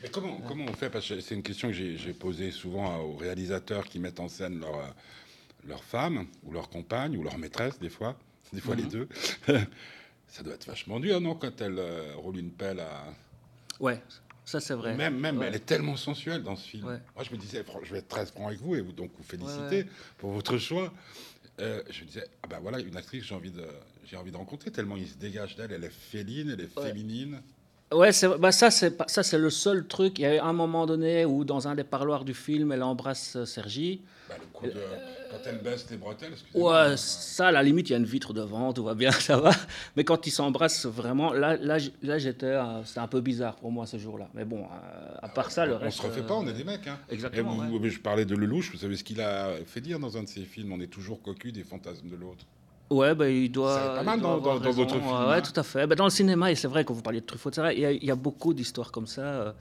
Mais 0.03 0.09
comment, 0.11 0.39
comment 0.47 0.65
on 0.69 0.73
fait? 0.75 0.91
Parce 0.91 1.09
que 1.09 1.19
c'est 1.21 1.35
une 1.35 1.43
question 1.43 1.69
que 1.69 1.75
j'ai 1.75 2.13
posée 2.13 2.51
souvent 2.51 2.99
aux 2.99 3.17
réalisateurs 3.17 3.85
qui 3.87 3.99
mettent 3.99 4.21
en 4.21 4.29
scène 4.29 4.61
leur, 4.61 4.95
leur 5.67 5.83
femme, 5.83 6.27
ou 6.45 6.53
leur 6.53 6.69
compagne, 6.69 7.17
ou 7.17 7.23
leur 7.23 7.37
maîtresse, 7.39 7.79
des 7.79 7.91
fois, 7.91 8.17
des 8.53 8.61
fois 8.61 8.75
les 8.75 8.85
deux. 8.85 9.09
ça 10.29 10.43
doit 10.43 10.55
être 10.55 10.67
vachement 10.67 11.01
dur, 11.01 11.21
non, 11.21 11.35
quand 11.35 11.61
elle 11.61 11.79
euh, 11.79 12.15
roule 12.17 12.39
une 12.39 12.51
pelle 12.53 12.81
à. 12.81 13.05
Ouais, 13.79 14.03
ça, 14.45 14.61
c'est 14.61 14.75
vrai. 14.75 14.95
Même, 14.95 15.19
même 15.19 15.39
Ouais. 15.39 15.47
elle 15.47 15.55
est 15.55 15.67
tellement 15.67 15.97
sensuelle 15.97 16.43
dans 16.43 16.57
ce 16.57 16.69
film. 16.69 16.87
Ouais. 16.87 16.99
Moi, 17.15 17.25
je 17.25 17.31
me 17.33 17.37
disais, 17.39 17.65
je 17.85 17.93
vais 17.93 17.99
être 18.01 18.09
très 18.09 18.27
franc 18.27 18.49
avec 18.49 18.61
vous, 18.61 18.75
et 18.75 18.81
vous, 18.81 18.93
donc 18.93 19.11
vous 19.17 19.23
féliciter 19.25 19.83
Ouais, 19.85 19.87
pour 20.19 20.33
votre 20.33 20.59
choix. 20.59 20.93
Euh, 21.61 21.83
je 21.91 22.03
me 22.03 22.07
disais, 22.07 22.27
ah 22.43 22.47
ben 22.49 22.59
voilà, 22.61 22.81
une 22.81 22.97
actrice 22.97 23.25
j'ai 23.25 23.35
envie 23.35 23.51
de, 23.51 23.67
j'ai 24.07 24.17
envie 24.17 24.31
de 24.31 24.37
rencontrer, 24.37 24.71
tellement 24.71 24.97
il 24.97 25.07
se 25.07 25.17
dégage 25.17 25.57
d'elle, 25.57 25.73
elle 25.73 25.85
est 25.85 25.93
féline, 25.93 26.51
elle 26.51 26.61
est 26.61 26.73
féminine. 26.83 27.43
Ouais, 27.93 28.11
bah 28.39 28.53
ça, 28.53 28.71
c'est, 28.71 28.97
pas- 28.97 29.09
ça, 29.09 29.23
c'est 29.25 29.39
le 29.39 29.51
seul 29.51 29.85
truc. 29.87 30.19
Il 30.21 30.23
y 30.23 30.27
a 30.27 30.37
eu 30.37 30.39
un 30.39 30.53
moment 30.53 30.87
donné 30.87 31.25
où, 31.25 31.45
dans 31.45 31.67
un 31.67 31.75
des 31.75 31.83
parloirs 31.83 32.25
du 32.25 32.35
film, 32.35 32.71
elle 32.71 32.85
embrasse 32.85 33.35
euh, 33.35 33.45
Sergi. 33.45 34.01
Bah, 34.29 34.37
le 34.41 34.47
coup 34.47 34.67
de, 34.67 34.73
quand 35.31 35.39
elle 35.47 35.59
baisse 35.59 35.87
les 35.91 35.97
bretelles. 35.97 36.33
Ouais, 36.55 36.97
ça, 36.97 37.49
à 37.49 37.51
la 37.51 37.65
limite, 37.65 37.89
il 37.89 37.93
y 37.93 37.95
a 37.97 37.99
une 37.99 38.05
vitre 38.05 38.33
devant, 38.33 38.73
tout 38.73 38.85
va 38.85 38.95
bien, 38.95 39.11
ça 39.29 39.39
va. 39.39 39.51
Mais 39.97 40.05
quand 40.05 40.25
ils 40.25 40.31
s'embrassent 40.31 40.87
vraiment, 40.87 41.33
là, 41.33 41.57
là, 41.57 41.79
j'étais, 42.19 42.57
c'était 42.85 43.01
un 43.01 43.09
peu 43.09 43.21
bizarre 43.21 43.57
pour 43.57 43.73
moi 43.73 43.87
ce 43.87 43.97
jour-là. 43.99 44.29
Mais 44.35 44.45
bon, 44.45 44.61
euh, 44.63 45.15
à 45.21 45.29
part 45.29 45.51
ça, 45.51 45.67
le 45.67 45.75
on 45.75 45.79
reste. 45.79 45.97
se 45.99 46.03
refait 46.03 46.21
euh, 46.21 46.27
pas, 46.27 46.35
on 46.35 46.47
est 46.47 46.53
des 46.53 46.63
mecs. 46.65 46.87
Hein. 46.87 46.99
Exactement, 47.11 47.55
vous- 47.57 47.79
ouais. 47.79 47.91
Je 47.91 47.99
parlais 47.99 48.25
de 48.25 48.37
Lelouch, 48.37 48.71
vous 48.71 48.79
savez 48.79 48.97
ce 48.97 49.03
qu'il 49.03 49.21
a 49.21 49.55
fait 49.67 49.81
dire 49.81 49.99
dans 49.99 50.17
un 50.17 50.23
de 50.23 50.29
ses 50.29 50.43
films 50.43 50.73
On 50.73 50.81
est 50.81 50.87
toujours 50.87 51.21
cocu 51.23 51.51
des 51.51 51.65
fantasmes 51.65 52.09
de 52.09 52.15
l'autre. 52.15 52.45
Ouais, 52.91 53.15
ben, 53.15 53.27
il 53.29 53.51
doit. 53.53 53.75
Va 53.79 53.95
pas 53.97 54.03
mal 54.03 54.21
dans- 54.21 54.39
dans- 54.39 54.59
dans 54.59 54.71
votre 54.73 54.95
raison. 54.95 55.05
film, 55.07 55.29
Ouais, 55.29 55.37
hein. 55.37 55.41
tout 55.43 55.59
à 55.59 55.63
fait. 55.63 55.87
Ben, 55.87 55.95
dans 55.95 56.05
le 56.05 56.11
cinéma, 56.11 56.51
et 56.51 56.57
c'est 56.57 56.67
vrai 56.69 56.85
que 56.85 56.93
vous 56.93 57.03
parliez 57.03 57.21
de 57.21 57.27
Truffaut, 57.27 57.51
il 57.51 57.79
y 57.79 57.85
a, 57.87 57.93
il 57.93 58.05
y 58.05 58.11
a 58.11 58.17
beaucoup 58.17 58.53
d'histoires 58.53 58.91
comme 58.91 59.07
ça. 59.07 59.23
euh, 59.23 59.53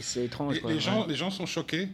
c'est 0.00 0.24
étrange. 0.24 0.54
Les, 0.54 0.60
quoi, 0.60 0.70
les 0.70 0.76
ouais. 0.76 0.80
gens, 0.82 1.06
les 1.06 1.14
gens 1.14 1.30
sont 1.30 1.46
choqués 1.46 1.88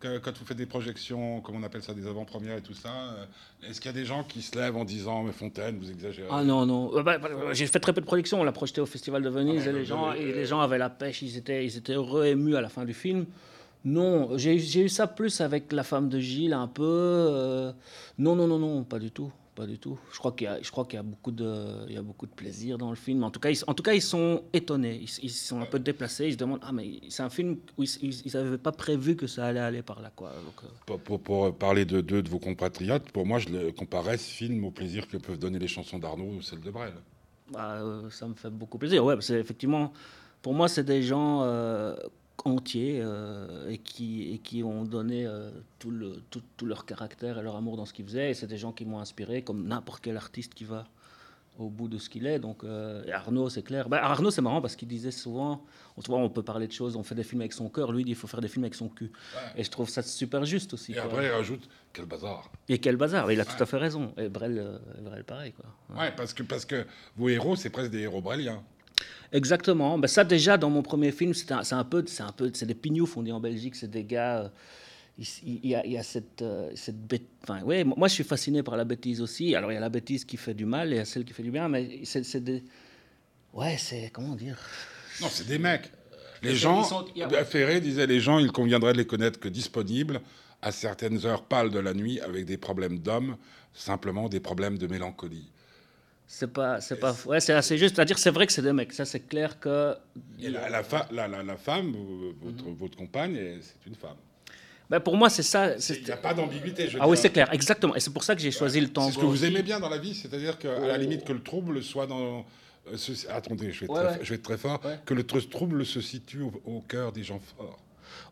que- 0.00 0.18
quand 0.18 0.36
vous 0.38 0.44
faites 0.44 0.56
des 0.56 0.66
projections, 0.66 1.40
comme 1.40 1.56
on 1.56 1.62
appelle 1.64 1.82
ça, 1.82 1.92
des 1.92 2.06
avant-premières 2.06 2.56
et 2.58 2.62
tout 2.62 2.74
ça. 2.74 2.88
euh, 2.90 3.68
Est-ce 3.68 3.80
qu'il 3.80 3.90
y 3.90 3.94
a 3.94 3.98
des 3.98 4.04
gens 4.06 4.22
qui 4.22 4.40
se 4.40 4.56
lèvent 4.56 4.76
en 4.76 4.84
disant 4.84 5.24
Mais 5.24 5.32
Fontaine, 5.32 5.78
vous 5.78 5.90
exagérez? 5.90 6.28
Ah 6.30 6.44
non, 6.44 6.64
non. 6.64 6.96
Euh, 6.96 7.02
bah, 7.02 7.18
bah, 7.18 7.28
j'ai 7.52 7.66
fait 7.66 7.80
très 7.80 7.92
peu 7.92 8.00
de 8.00 8.06
projections. 8.06 8.40
On 8.40 8.44
l'a 8.44 8.52
projeté 8.52 8.80
au 8.80 8.86
Festival 8.86 9.20
de 9.22 9.28
Venise 9.28 9.62
Ah, 9.66 9.70
et, 9.70 9.72
bah, 9.72 9.78
les 9.80 9.84
gens, 9.84 10.06
bah, 10.10 10.16
et 10.16 10.32
les 10.32 10.46
gens 10.46 10.60
avaient 10.60 10.78
la 10.78 10.90
pêche. 10.90 11.22
Ils 11.22 11.36
étaient, 11.36 11.66
ils 11.66 11.76
étaient 11.76 11.94
heureux, 11.94 12.24
émus 12.26 12.54
à 12.56 12.60
la 12.60 12.68
fin 12.68 12.84
du 12.84 12.94
film. 12.94 13.26
Non, 13.88 14.36
j'ai 14.36 14.54
eu- 14.84 14.88
ça 14.88 15.06
plus 15.06 15.40
avec 15.40 15.72
la 15.72 15.82
femme 15.82 16.08
de 16.08 16.18
Gilles, 16.18 16.52
un 16.52 16.68
peu. 16.68 16.82
euh, 16.84 17.72
Non, 18.18 18.34
non, 18.36 18.46
non, 18.46 18.58
non, 18.58 18.84
pas 18.84 18.98
du 18.98 19.10
tout. 19.10 19.30
Pas 19.54 19.66
du 19.66 19.78
tout. 19.78 19.98
Je 20.12 20.18
crois 20.18 20.30
qu'il 20.32 20.44
y 20.44 20.48
a, 20.48 20.62
je 20.62 20.70
crois 20.70 20.84
qu'il 20.84 20.94
y 20.94 21.00
a 21.00 21.02
beaucoup 21.02 21.32
de, 21.32 21.84
il 21.88 21.94
y 21.94 21.96
a 21.96 22.02
beaucoup 22.02 22.26
de 22.26 22.30
plaisir 22.32 22.78
dans 22.78 22.90
le 22.90 22.96
film. 22.96 23.24
En 23.24 23.30
tout 23.32 23.40
cas, 23.40 23.50
ils, 23.50 23.58
en 23.66 23.74
tout 23.74 23.82
cas, 23.82 23.92
ils 23.92 24.02
sont 24.02 24.42
étonnés. 24.52 25.00
Ils, 25.02 25.24
ils 25.24 25.30
sont 25.30 25.60
un 25.60 25.66
peu 25.66 25.80
déplacés. 25.80 26.26
Ils 26.26 26.32
se 26.34 26.36
demandent, 26.38 26.60
ah 26.62 26.70
mais 26.72 27.00
c'est 27.08 27.24
un 27.24 27.30
film 27.30 27.56
où 27.76 27.82
ils 27.82 28.32
n'avaient 28.34 28.56
pas 28.58 28.70
prévu 28.70 29.16
que 29.16 29.26
ça 29.26 29.46
allait 29.46 29.58
aller 29.58 29.82
par 29.82 30.00
là, 30.00 30.12
quoi. 30.14 30.30
Donc, 30.44 30.62
euh, 30.62 30.68
Pour, 30.86 31.00
pour- 31.00 31.20
pour 31.20 31.54
parler 31.56 31.84
de 31.84 32.00
deux 32.00 32.22
de 32.22 32.28
vos 32.28 32.38
compatriotes, 32.38 33.10
pour 33.10 33.26
moi, 33.26 33.38
je 33.40 33.48
le 33.48 33.72
comparais 33.72 34.16
ce 34.18 34.30
film 34.30 34.64
au 34.64 34.70
plaisir 34.70 35.08
que 35.08 35.16
peuvent 35.16 35.38
donner 35.40 35.58
les 35.58 35.66
chansons 35.76 35.98
d'Arnaud 35.98 36.34
ou 36.38 36.42
celles 36.42 36.60
de 36.60 36.70
Brel. 36.70 36.92
Bah, 37.50 37.80
euh, 37.82 38.08
ça 38.10 38.28
me 38.28 38.34
fait 38.34 38.50
beaucoup 38.50 38.78
plaisir. 38.78 39.04
Ouais, 39.04 39.16
c'est 39.20 39.40
effectivement, 39.40 39.92
pour 40.40 40.54
moi, 40.54 40.68
c'est 40.68 40.84
des 40.84 41.02
gens 41.02 41.42
entiers 42.44 43.00
euh, 43.02 43.68
et, 43.68 43.78
qui, 43.78 44.32
et 44.32 44.38
qui 44.38 44.62
ont 44.62 44.84
donné 44.84 45.26
euh, 45.26 45.50
tout, 45.78 45.90
le, 45.90 46.22
tout, 46.30 46.42
tout 46.56 46.66
leur 46.66 46.86
caractère 46.86 47.38
et 47.38 47.42
leur 47.42 47.56
amour 47.56 47.76
dans 47.76 47.86
ce 47.86 47.92
qu'ils 47.92 48.04
faisaient. 48.04 48.30
Et 48.30 48.34
c'est 48.34 48.46
des 48.46 48.58
gens 48.58 48.72
qui 48.72 48.84
m'ont 48.84 49.00
inspiré, 49.00 49.42
comme 49.42 49.66
n'importe 49.66 50.02
quel 50.02 50.16
artiste 50.16 50.54
qui 50.54 50.64
va 50.64 50.86
au 51.58 51.68
bout 51.68 51.88
de 51.88 51.98
ce 51.98 52.08
qu'il 52.08 52.26
est. 52.26 52.38
Donc, 52.38 52.62
euh, 52.62 53.04
et 53.04 53.12
Arnaud, 53.12 53.48
c'est 53.50 53.62
clair. 53.62 53.88
Bah, 53.88 53.98
Arnaud, 54.02 54.30
c'est 54.30 54.40
marrant 54.40 54.60
parce 54.60 54.76
qu'il 54.76 54.86
disait 54.86 55.10
souvent, 55.10 55.64
on, 55.96 56.00
vois, 56.02 56.18
on 56.18 56.30
peut 56.30 56.44
parler 56.44 56.68
de 56.68 56.72
choses, 56.72 56.94
on 56.94 57.02
fait 57.02 57.16
des 57.16 57.24
films 57.24 57.40
avec 57.40 57.52
son 57.52 57.68
cœur. 57.68 57.90
Lui, 57.90 58.02
il 58.02 58.04
dit, 58.04 58.12
il 58.12 58.16
faut 58.16 58.28
faire 58.28 58.40
des 58.40 58.48
films 58.48 58.64
avec 58.64 58.76
son 58.76 58.88
cul. 58.88 59.10
Et 59.56 59.64
je 59.64 59.70
trouve 59.70 59.88
ça 59.88 60.02
super 60.02 60.44
juste 60.44 60.72
aussi. 60.74 60.92
Et 60.92 60.94
quoi. 60.94 61.04
après, 61.04 61.26
il 61.26 61.30
rajoute 61.30 61.68
Quel 61.92 62.06
bazar 62.06 62.50
Et 62.68 62.78
quel 62.78 62.96
bazar. 62.96 63.32
Il 63.32 63.40
a 63.40 63.44
tout 63.44 63.60
à 63.60 63.66
fait 63.66 63.76
raison. 63.76 64.12
Et 64.16 64.28
Brel, 64.28 64.80
Brel 65.02 65.24
pareil. 65.24 65.52
Quoi. 65.52 66.00
Ouais, 66.00 66.12
parce 66.16 66.32
que, 66.32 66.44
parce 66.44 66.64
que 66.64 66.86
vos 67.16 67.28
héros, 67.28 67.56
c'est 67.56 67.70
presque 67.70 67.90
des 67.90 68.00
héros 68.00 68.22
breliens. 68.22 68.62
Exactement. 69.32 69.98
Ben 69.98 70.08
ça 70.08 70.24
déjà 70.24 70.56
dans 70.56 70.70
mon 70.70 70.82
premier 70.82 71.12
film, 71.12 71.34
c'est 71.34 71.50
un, 71.52 71.84
peu, 71.84 72.04
c'est 72.06 72.22
un 72.22 72.32
peu, 72.32 72.50
c'est 72.54 72.66
des 72.66 72.74
pignoufs, 72.74 73.16
on 73.16 73.22
dit 73.22 73.32
en 73.32 73.40
Belgique, 73.40 73.76
c'est 73.76 73.90
des 73.90 74.04
gars. 74.04 74.38
euh, 74.44 74.48
Il, 75.18 75.60
il 75.64 75.70
y 75.70 75.74
a, 75.74 75.84
il 75.84 75.92
y 75.92 75.98
a 75.98 76.02
cette, 76.02 76.42
euh, 76.42 76.70
cette 76.74 77.00
bête. 77.06 77.26
Enfin, 77.42 77.62
ouais, 77.62 77.84
moi 77.84 78.08
je 78.08 78.14
suis 78.14 78.24
fasciné 78.24 78.62
par 78.62 78.76
la 78.76 78.84
bêtise 78.84 79.20
aussi. 79.20 79.54
Alors 79.54 79.70
il 79.70 79.74
y 79.74 79.78
a 79.78 79.80
la 79.80 79.88
bêtise 79.90 80.24
qui 80.24 80.36
fait 80.36 80.54
du 80.54 80.64
mal 80.64 80.88
et 80.92 80.96
il 80.96 80.98
y 80.98 81.00
a 81.00 81.04
celle 81.04 81.24
qui 81.24 81.32
fait 81.34 81.42
du 81.42 81.50
bien, 81.50 81.68
mais 81.68 82.00
c'est, 82.04 82.42
des. 82.42 82.62
Ouais, 83.52 83.76
c'est 83.78 84.10
comment 84.12 84.34
dire? 84.34 84.58
Non, 85.20 85.26
c'est 85.30 85.46
des 85.46 85.58
mecs. 85.58 85.90
Les 86.42 86.52
Ils 86.52 86.56
gens, 86.56 86.84
sont- 86.84 87.04
Ferré 87.46 87.80
disait 87.80 88.06
les 88.06 88.20
gens, 88.20 88.38
il 88.38 88.52
conviendrait 88.52 88.92
de 88.92 88.98
les 88.98 89.06
connaître 89.06 89.40
que 89.40 89.48
disponibles 89.48 90.20
à 90.62 90.70
certaines 90.70 91.26
heures 91.26 91.42
pâles 91.44 91.70
de 91.70 91.80
la 91.80 91.92
nuit 91.94 92.20
avec 92.20 92.44
des 92.44 92.56
problèmes 92.56 93.00
d'hommes, 93.00 93.36
simplement 93.74 94.28
des 94.28 94.38
problèmes 94.40 94.78
de 94.78 94.86
mélancolie. 94.86 95.50
C'est 96.30 96.52
pas, 96.52 96.78
c'est 96.82 96.96
pas. 97.00 97.16
Ouais, 97.26 97.40
c'est 97.40 97.54
assez 97.54 97.78
juste. 97.78 97.96
C'est-à-dire, 97.96 98.18
c'est 98.18 98.30
vrai 98.30 98.46
que 98.46 98.52
c'est 98.52 98.60
des 98.62 98.72
mecs. 98.74 98.92
Ça, 98.92 99.06
c'est 99.06 99.20
clair 99.20 99.58
que. 99.58 99.96
Et 100.38 100.50
la, 100.50 100.68
la, 100.68 100.82
fa- 100.82 101.08
la, 101.10 101.56
femme, 101.56 101.94
votre, 102.42 102.64
votre 102.78 102.96
compagne, 102.98 103.34
c'est 103.62 103.88
une 103.88 103.94
femme. 103.94 104.16
Ben, 104.90 105.00
pour 105.00 105.16
moi, 105.16 105.30
c'est 105.30 105.42
ça. 105.42 105.74
Il 105.76 106.04
n'y 106.04 106.10
a 106.10 106.16
pas 106.18 106.34
d'ambiguïté. 106.34 106.88
Ah 107.00 107.08
oui, 107.08 107.14
dire. 107.16 107.22
c'est 107.22 107.30
clair, 107.30 107.50
exactement. 107.52 107.94
Et 107.96 108.00
c'est 108.00 108.12
pour 108.12 108.24
ça 108.24 108.34
que 108.34 108.42
j'ai 108.42 108.50
choisi 108.50 108.78
le 108.80 108.88
tango. 108.88 109.08
C'est 109.08 109.14
ce 109.14 109.20
que 109.20 109.24
vous 109.26 109.44
aimez 109.46 109.62
bien 109.62 109.80
dans 109.80 109.88
la 109.88 109.98
vie, 109.98 110.14
c'est-à-dire 110.14 110.58
qu'à 110.58 110.78
la 110.78 110.98
limite 110.98 111.24
que 111.24 111.32
le 111.32 111.42
trouble 111.42 111.82
soit 111.82 112.06
dans. 112.06 112.44
euh, 112.92 112.96
attendez, 113.30 113.72
je 113.72 113.80
vais, 113.80 113.86
être 113.86 113.92
Ouais, 113.92 114.04
très, 114.04 114.12
ouais. 114.12 114.18
je 114.22 114.28
vais 114.28 114.34
être 114.36 114.42
très 114.42 114.58
fort. 114.58 114.82
Que 115.06 115.14
le 115.14 115.22
tr- 115.22 115.48
trouble 115.48 115.84
se 115.86 116.00
situe 116.02 116.42
au, 116.42 116.52
au 116.66 116.80
cœur 116.82 117.10
des 117.12 117.22
gens 117.22 117.40
forts. 117.56 117.78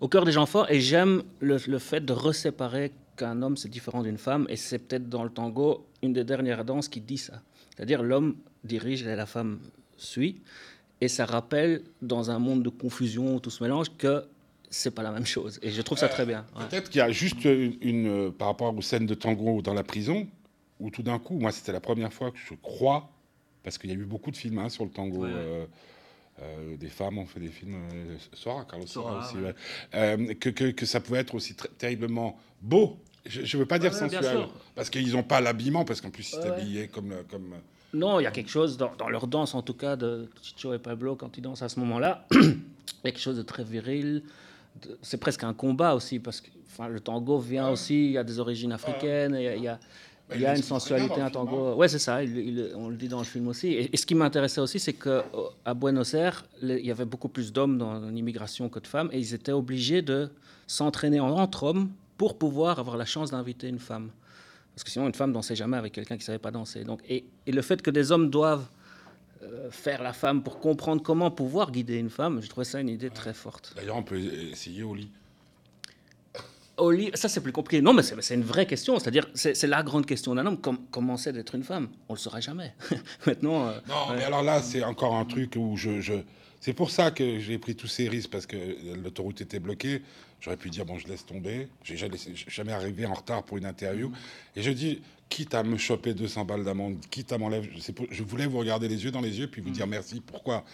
au 0.00 0.08
cœur 0.08 0.24
des 0.26 0.32
gens 0.32 0.44
forts 0.46 0.70
et 0.70 0.80
j'aime 0.80 1.22
le, 1.40 1.56
le 1.66 1.78
fait 1.78 2.04
de 2.04 2.12
reséparer 2.12 2.92
qu'un 3.16 3.40
homme 3.42 3.56
c'est 3.56 3.68
différent 3.70 4.02
d'une 4.02 4.18
femme 4.18 4.46
et 4.50 4.56
c'est 4.56 4.78
peut-être 4.78 5.08
dans 5.08 5.24
le 5.24 5.30
tango 5.30 5.86
une 6.02 6.12
des 6.12 6.24
dernières 6.24 6.64
danses 6.64 6.88
qui 6.88 7.00
dit 7.00 7.16
ça. 7.18 7.40
C'est-à-dire 7.76 8.02
l'homme 8.02 8.36
dirige 8.64 9.06
et 9.06 9.14
la 9.14 9.26
femme 9.26 9.60
suit 9.96 10.40
et 11.00 11.08
ça 11.08 11.26
rappelle 11.26 11.82
dans 12.02 12.30
un 12.30 12.38
monde 12.38 12.62
de 12.62 12.68
confusion 12.70 13.36
où 13.36 13.40
tout 13.40 13.50
se 13.50 13.62
mélange 13.62 13.88
que 13.98 14.24
c'est 14.70 14.90
pas 14.90 15.02
la 15.02 15.12
même 15.12 15.26
chose 15.26 15.58
et 15.62 15.70
je 15.70 15.82
trouve 15.82 15.98
ça 15.98 16.08
très 16.08 16.26
bien. 16.26 16.44
ouais. 16.56 16.64
Peut-être 16.68 16.90
qu'il 16.90 16.98
y 16.98 17.02
a 17.02 17.10
juste 17.10 17.44
une, 17.44 17.76
une, 17.80 18.08
euh, 18.08 18.30
par 18.30 18.48
rapport 18.48 18.74
aux 18.76 18.82
scènes 18.82 19.06
de 19.06 19.14
tango 19.14 19.62
dans 19.62 19.74
la 19.74 19.84
prison, 19.84 20.26
où 20.80 20.90
tout 20.90 21.02
d'un 21.02 21.18
coup, 21.18 21.38
moi 21.38 21.52
c'était 21.52 21.72
la 21.72 21.80
première 21.80 22.12
fois 22.12 22.30
que 22.30 22.38
je 22.38 22.54
crois, 22.54 23.10
parce 23.62 23.78
qu'il 23.78 23.90
y 23.90 23.92
a 23.92 23.96
eu 23.96 24.04
beaucoup 24.04 24.30
de 24.30 24.36
films 24.36 24.58
hein, 24.58 24.68
sur 24.68 24.84
le 24.84 24.90
tango. 24.90 25.18
Ouais, 25.18 25.28
ouais. 25.28 25.34
euh, 25.36 25.66
euh, 26.42 26.76
des 26.76 26.88
femmes 26.88 27.16
ont 27.16 27.24
fait 27.26 27.40
des 27.40 27.48
films, 27.48 27.76
euh, 27.94 28.16
Sora, 28.34 28.66
Carlos 28.68 28.86
Sora, 28.86 29.22
Sora, 29.22 29.40
aussi. 29.40 29.54
Euh, 29.94 30.34
que, 30.34 30.50
que, 30.50 30.70
que 30.70 30.84
ça 30.84 31.00
pouvait 31.00 31.20
être 31.20 31.34
aussi 31.34 31.54
terriblement 31.78 32.38
beau. 32.60 32.98
Je 33.28 33.40
ne 33.56 33.60
veux 33.62 33.66
pas 33.66 33.78
dire 33.78 33.92
sensuel, 33.94 34.22
sûr. 34.24 34.52
parce 34.74 34.90
qu'ils 34.90 35.12
n'ont 35.12 35.22
pas 35.22 35.40
l'habillement, 35.40 35.84
parce 35.84 36.00
qu'en 36.00 36.10
plus 36.10 36.32
ils 36.32 36.38
Ouais, 36.40 36.46
habillés 36.48 36.88
comme, 36.88 37.12
euh, 37.12 37.22
comme 37.30 37.54
Non, 37.94 38.20
il 38.20 38.24
y 38.24 38.26
a 38.26 38.30
quelque 38.30 38.50
chose 38.50 38.76
dans, 38.76 38.92
dans 38.96 39.08
leur 39.08 39.26
danse, 39.26 39.54
en 39.54 39.62
tout 39.62 39.74
cas, 39.74 39.96
de 39.96 40.28
Chicho 40.42 40.74
et 40.74 40.78
Pablo, 40.78 41.16
quand 41.16 41.36
ils 41.38 41.40
dansent 41.42 41.62
à 41.62 41.68
ce 41.68 41.78
moment-là, 41.80 42.26
il 42.32 42.38
y 42.38 43.08
a 43.08 43.10
quelque 43.10 43.20
chose 43.20 43.36
de 43.36 43.42
très 43.42 43.64
viril. 43.64 44.22
C'est 45.02 45.16
presque 45.16 45.44
un 45.44 45.54
combat 45.54 45.94
aussi, 45.94 46.18
parce 46.18 46.40
que 46.40 46.48
enfin, 46.68 46.88
le 46.88 47.00
tango 47.00 47.38
vient 47.38 47.70
aussi, 47.70 48.06
il 48.06 48.12
y 48.12 48.18
a 48.18 48.24
des 48.24 48.38
origines 48.38 48.72
africaines, 48.72 49.34
il 49.38 49.42
y 49.44 49.48
a, 49.48 49.56
il 49.56 49.62
y 49.62 49.68
a, 49.68 49.78
Bah, 50.28 50.34
il 50.34 50.40
il 50.40 50.42
y 50.42 50.46
a 50.46 50.54
une 50.56 50.62
sensualité, 50.62 51.20
un 51.20 51.30
tango. 51.30 51.74
Ouais, 51.76 51.88
c'est 51.88 51.98
ça, 52.00 52.22
il- 52.22 52.36
il- 52.36 52.72
on 52.74 52.88
le 52.88 52.96
dit 52.96 53.08
dans 53.08 53.20
le 53.20 53.24
film 53.24 53.48
aussi. 53.48 53.68
Et, 53.68 53.90
et 53.94 53.96
ce 53.96 54.04
qui 54.04 54.14
m'intéressait 54.14 54.60
aussi, 54.60 54.78
c'est 54.78 54.92
qu'à 54.92 55.24
Buenos 55.74 56.12
Aires, 56.14 56.44
les- 56.60 56.80
il 56.80 56.84
y 56.86 56.90
avait 56.90 57.04
beaucoup 57.06 57.28
plus 57.28 57.52
d'hommes 57.52 57.78
dans 57.78 58.00
l'immigration 58.00 58.68
que 58.68 58.80
de 58.80 58.86
femmes, 58.86 59.08
et 59.12 59.18
ils 59.18 59.32
étaient 59.32 59.52
obligés 59.52 60.02
de 60.02 60.28
s'entraîner 60.66 61.20
en- 61.20 61.30
entre 61.30 61.62
hommes 61.62 61.90
pour 62.16 62.38
pouvoir 62.38 62.78
avoir 62.78 62.96
la 62.96 63.04
chance 63.04 63.30
d'inviter 63.30 63.68
une 63.68 63.78
femme. 63.78 64.10
Parce 64.74 64.84
que 64.84 64.90
sinon, 64.90 65.06
une 65.06 65.14
femme 65.14 65.32
dansait 65.32 65.56
jamais 65.56 65.76
avec 65.76 65.92
quelqu'un 65.92 66.16
qui 66.18 66.24
savait 66.24 66.38
pas 66.38 66.50
danser. 66.50 66.84
Donc, 66.84 67.00
et, 67.08 67.24
et 67.46 67.52
le 67.52 67.62
fait 67.62 67.80
que 67.80 67.90
des 67.90 68.12
hommes 68.12 68.28
doivent 68.30 68.66
euh, 69.42 69.70
faire 69.70 70.02
la 70.02 70.12
femme 70.12 70.42
pour 70.42 70.58
comprendre 70.60 71.02
comment 71.02 71.30
pouvoir 71.30 71.70
guider 71.72 71.96
une 71.96 72.10
femme, 72.10 72.42
je 72.42 72.48
trouvais 72.48 72.64
ça 72.64 72.80
une 72.80 72.88
idée 72.90 73.10
très 73.10 73.32
forte. 73.34 73.72
D'ailleurs, 73.76 73.96
on 73.96 74.02
peut 74.02 74.18
essayer 74.18 74.82
au 74.82 74.94
lit. 74.94 75.10
Au 76.76 76.90
lit, 76.90 77.10
ça 77.14 77.30
c'est 77.30 77.40
plus 77.40 77.52
compliqué. 77.52 77.80
Non, 77.80 77.94
mais 77.94 78.02
c'est 78.02 78.34
une 78.34 78.42
vraie 78.42 78.66
question. 78.66 78.98
C'est-à-dire, 78.98 79.26
c'est 79.34 79.66
la 79.66 79.82
grande 79.82 80.04
question 80.04 80.34
d'un 80.34 80.44
homme. 80.44 80.60
Com- 80.60 80.78
comment 80.90 81.16
c'est 81.16 81.32
d'être 81.32 81.54
une 81.54 81.62
femme? 81.64 81.88
On 82.10 82.12
le 82.12 82.18
saura 82.18 82.40
jamais. 82.40 82.74
Maintenant, 83.26 83.68
euh, 83.68 83.78
Non, 83.88 84.14
mais 84.14 84.24
alors 84.24 84.42
là, 84.42 84.60
c'est 84.60 84.84
encore 84.84 85.14
un 85.14 85.24
truc 85.24 85.54
où 85.56 85.76
je. 85.78 86.02
je- 86.02 86.12
C'est 86.66 86.72
pour 86.72 86.90
ça 86.90 87.12
que 87.12 87.38
j'ai 87.38 87.58
pris 87.58 87.76
tous 87.76 87.86
ces 87.86 88.08
risques, 88.08 88.28
parce 88.30 88.44
que 88.44 88.56
l'autoroute 89.00 89.40
était 89.40 89.60
bloquée. 89.60 90.02
J'aurais 90.40 90.56
pu 90.56 90.68
dire, 90.68 90.84
bon, 90.84 90.98
je 90.98 91.06
laisse 91.06 91.24
tomber. 91.24 91.68
J'ai 91.84 91.96
jamais, 91.96 92.16
jamais 92.48 92.72
arrivé 92.72 93.06
en 93.06 93.14
retard 93.14 93.44
pour 93.44 93.56
une 93.56 93.66
interview. 93.66 94.10
Et 94.56 94.62
je 94.62 94.72
dis, 94.72 95.00
quitte 95.28 95.54
à 95.54 95.62
me 95.62 95.76
choper 95.76 96.12
200 96.12 96.44
balles 96.44 96.64
d'amende, 96.64 96.98
quitte 97.08 97.30
à 97.30 97.38
pour- 97.38 98.06
Je 98.10 98.22
voulais 98.24 98.46
vous 98.46 98.58
regarder 98.58 98.88
les 98.88 99.04
yeux 99.04 99.12
dans 99.12 99.20
les 99.20 99.38
yeux, 99.38 99.46
puis 99.46 99.62
vous 99.62 99.70
dire 99.70 99.86
merci. 99.86 100.20
Pourquoi? 100.20 100.64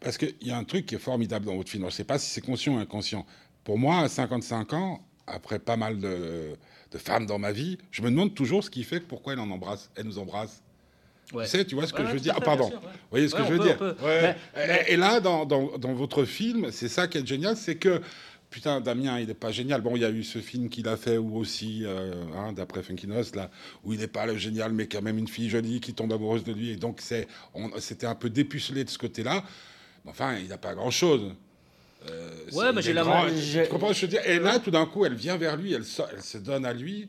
Parce 0.00 0.16
qu'il 0.16 0.32
y 0.40 0.50
a 0.52 0.56
un 0.56 0.64
truc 0.64 0.86
qui 0.86 0.94
est 0.94 0.98
formidable 0.98 1.44
dans 1.44 1.56
votre 1.56 1.68
film. 1.68 1.82
Alors, 1.82 1.90
Je 1.90 1.96
ne 1.96 1.98
sais 1.98 2.04
pas 2.04 2.18
si 2.18 2.30
c'est 2.30 2.40
conscient 2.40 2.76
ou 2.76 2.78
inconscient. 2.78 3.26
Pour 3.62 3.76
moi, 3.76 3.98
à 4.00 4.08
55 4.08 4.72
ans, 4.72 5.04
après 5.26 5.58
pas 5.58 5.76
mal 5.76 6.00
de, 6.00 6.56
de 6.92 6.96
femmes 6.98 7.26
dans 7.26 7.38
ma 7.38 7.52
vie, 7.52 7.76
je 7.90 8.00
me 8.00 8.08
demande 8.08 8.34
toujours 8.34 8.64
ce 8.64 8.70
qui 8.70 8.84
fait 8.84 9.00
pourquoi 9.00 9.34
elle 9.34 9.40
en 9.40 9.50
embrasse, 9.50 9.90
elle 9.96 10.06
nous 10.06 10.18
embrasse. 10.18 10.62
Ouais. 11.32 11.44
Tu 11.44 11.50
sais, 11.50 11.64
tu 11.64 11.74
vois 11.74 11.86
ce 11.86 11.92
que 11.92 12.02
Ouais, 12.02 12.08
je 12.08 12.12
veux 12.14 12.20
dire 12.20 12.34
Ah, 12.36 12.40
pardon. 12.40 12.68
bien 12.68 12.78
sûr, 12.78 12.82
ouais. 12.86 12.92
Vous 12.94 13.10
voyez 13.10 13.28
ce 13.28 13.34
que 13.34 13.44
je 13.44 13.52
veux 13.52 13.58
peut, 13.58 13.64
dire. 13.64 13.94
Mais- 14.56 14.84
Et, 14.88 14.96
là, 14.96 15.20
dans, 15.20 15.44
dans, 15.46 15.78
dans 15.78 15.92
votre 15.94 16.24
film, 16.24 16.70
c'est 16.70 16.88
ça 16.88 17.06
qui 17.08 17.18
est 17.18 17.26
génial, 17.26 17.56
c'est 17.56 17.76
que, 17.76 18.00
putain, 18.50 18.80
Damien, 18.80 19.18
il 19.18 19.26
n'est 19.28 19.34
pas 19.34 19.50
génial. 19.50 19.80
Bon, 19.80 19.96
il 19.96 20.02
y 20.02 20.04
a 20.04 20.10
eu 20.10 20.22
ce 20.24 20.38
film 20.40 20.68
qu'il 20.68 20.86
a 20.88 20.96
fait, 20.96 21.16
ou 21.18 21.36
aussi, 21.38 21.82
euh, 21.84 22.12
hein, 22.36 22.52
d'après 22.52 22.82
Funkinos, 22.82 23.34
là, 23.34 23.50
où 23.84 23.92
il 23.92 24.00
n'est 24.00 24.06
pas 24.06 24.26
le 24.26 24.36
génial, 24.36 24.72
mais 24.72 24.86
quand 24.86 25.02
même 25.02 25.18
une 25.18 25.28
fille 25.28 25.48
jolie 25.50 25.80
qui 25.80 25.94
tombe 25.94 26.12
amoureuse 26.12 26.44
de 26.44 26.52
lui. 26.52 26.70
Et 26.70 26.76
donc, 26.76 27.00
c'était 27.00 28.06
un 28.06 28.14
peu 28.14 28.28
dépucelé 28.30 28.84
de 28.84 28.90
ce 28.90 28.98
côté-là. 28.98 29.42
Enfin, 30.06 30.36
il 30.38 30.48
n'a 30.48 30.58
pas 30.58 30.74
grand-chose. 30.74 31.32
Euh, 32.10 32.30
Ouais, 32.52 32.72
mais 32.72 32.82
j'ai 32.82 32.92
la 32.92 33.02
tu- 33.02 33.68
comprends 33.70 33.88
ce 33.88 33.92
que 33.92 33.94
je 33.94 34.00
veux 34.02 34.08
dire? 34.08 34.26
Et 34.26 34.40
là, 34.40 34.58
tout 34.58 34.72
d'un 34.72 34.86
coup, 34.86 35.04
elle 35.06 35.14
vient 35.14 35.36
vers 35.36 35.56
lui, 35.56 35.72
elle, 35.72 35.84
so- 35.84 36.02
elle 36.12 36.20
se 36.22 36.36
donne 36.38 36.66
à 36.66 36.72
lui. 36.72 37.08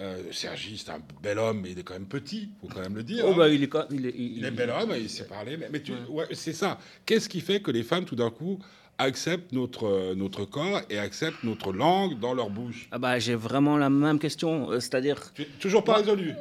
Euh, 0.00 0.22
Sergi, 0.32 0.76
c'est 0.78 0.90
un 0.90 1.00
bel 1.22 1.38
homme, 1.38 1.60
mais 1.62 1.70
il 1.72 1.78
est 1.78 1.82
quand 1.82 1.94
même 1.94 2.06
petit, 2.06 2.50
faut 2.60 2.68
quand 2.68 2.80
même 2.80 2.94
le 2.96 3.02
dire. 3.02 3.24
Oh, 3.26 3.32
hein. 3.32 3.36
bah, 3.36 3.48
il 3.48 3.62
est, 3.62 3.68
co- 3.68 3.78
il 3.90 4.06
est, 4.06 4.14
il- 4.16 4.38
Il 4.38 4.44
est 4.44 4.50
bel 4.50 4.70
homme, 4.70 4.92
il 4.98 5.08
sait 5.08 5.24
parler, 5.26 5.56
mais, 5.56 5.68
mais 5.72 5.80
tu- 5.80 5.92
ouais, 6.10 6.26
c'est 6.32 6.52
ça. 6.52 6.78
Qu'est-ce 7.06 7.28
qui 7.28 7.40
fait 7.40 7.60
que 7.60 7.70
les 7.70 7.82
femmes, 7.82 8.04
tout 8.04 8.16
d'un 8.16 8.30
coup, 8.30 8.58
acceptent 8.98 9.52
notre, 9.52 9.84
euh, 9.86 10.14
notre 10.14 10.44
corps 10.44 10.80
et 10.90 10.98
acceptent 10.98 11.44
notre 11.44 11.72
langue 11.72 12.18
dans 12.18 12.34
leur 12.34 12.50
bouche? 12.50 12.88
Ah 12.90 12.98
bah, 12.98 13.18
j'ai 13.18 13.34
vraiment 13.34 13.76
la 13.78 13.88
même 13.90 14.18
question. 14.18 14.70
euh, 14.70 14.80
C'est-à-dire, 14.80 15.32
Tu 15.34 15.46
toujours 15.60 15.82
pas 15.84 15.96
résolu? 15.96 16.34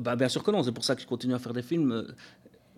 Bah, 0.00 0.14
bien 0.14 0.28
sûr 0.28 0.42
que 0.42 0.50
non, 0.50 0.62
c'est 0.62 0.72
pour 0.72 0.84
ça 0.84 0.94
que 0.94 1.00
je 1.02 1.06
continue 1.06 1.34
à 1.34 1.38
faire 1.38 1.52
des 1.54 1.62
films. 1.62 2.14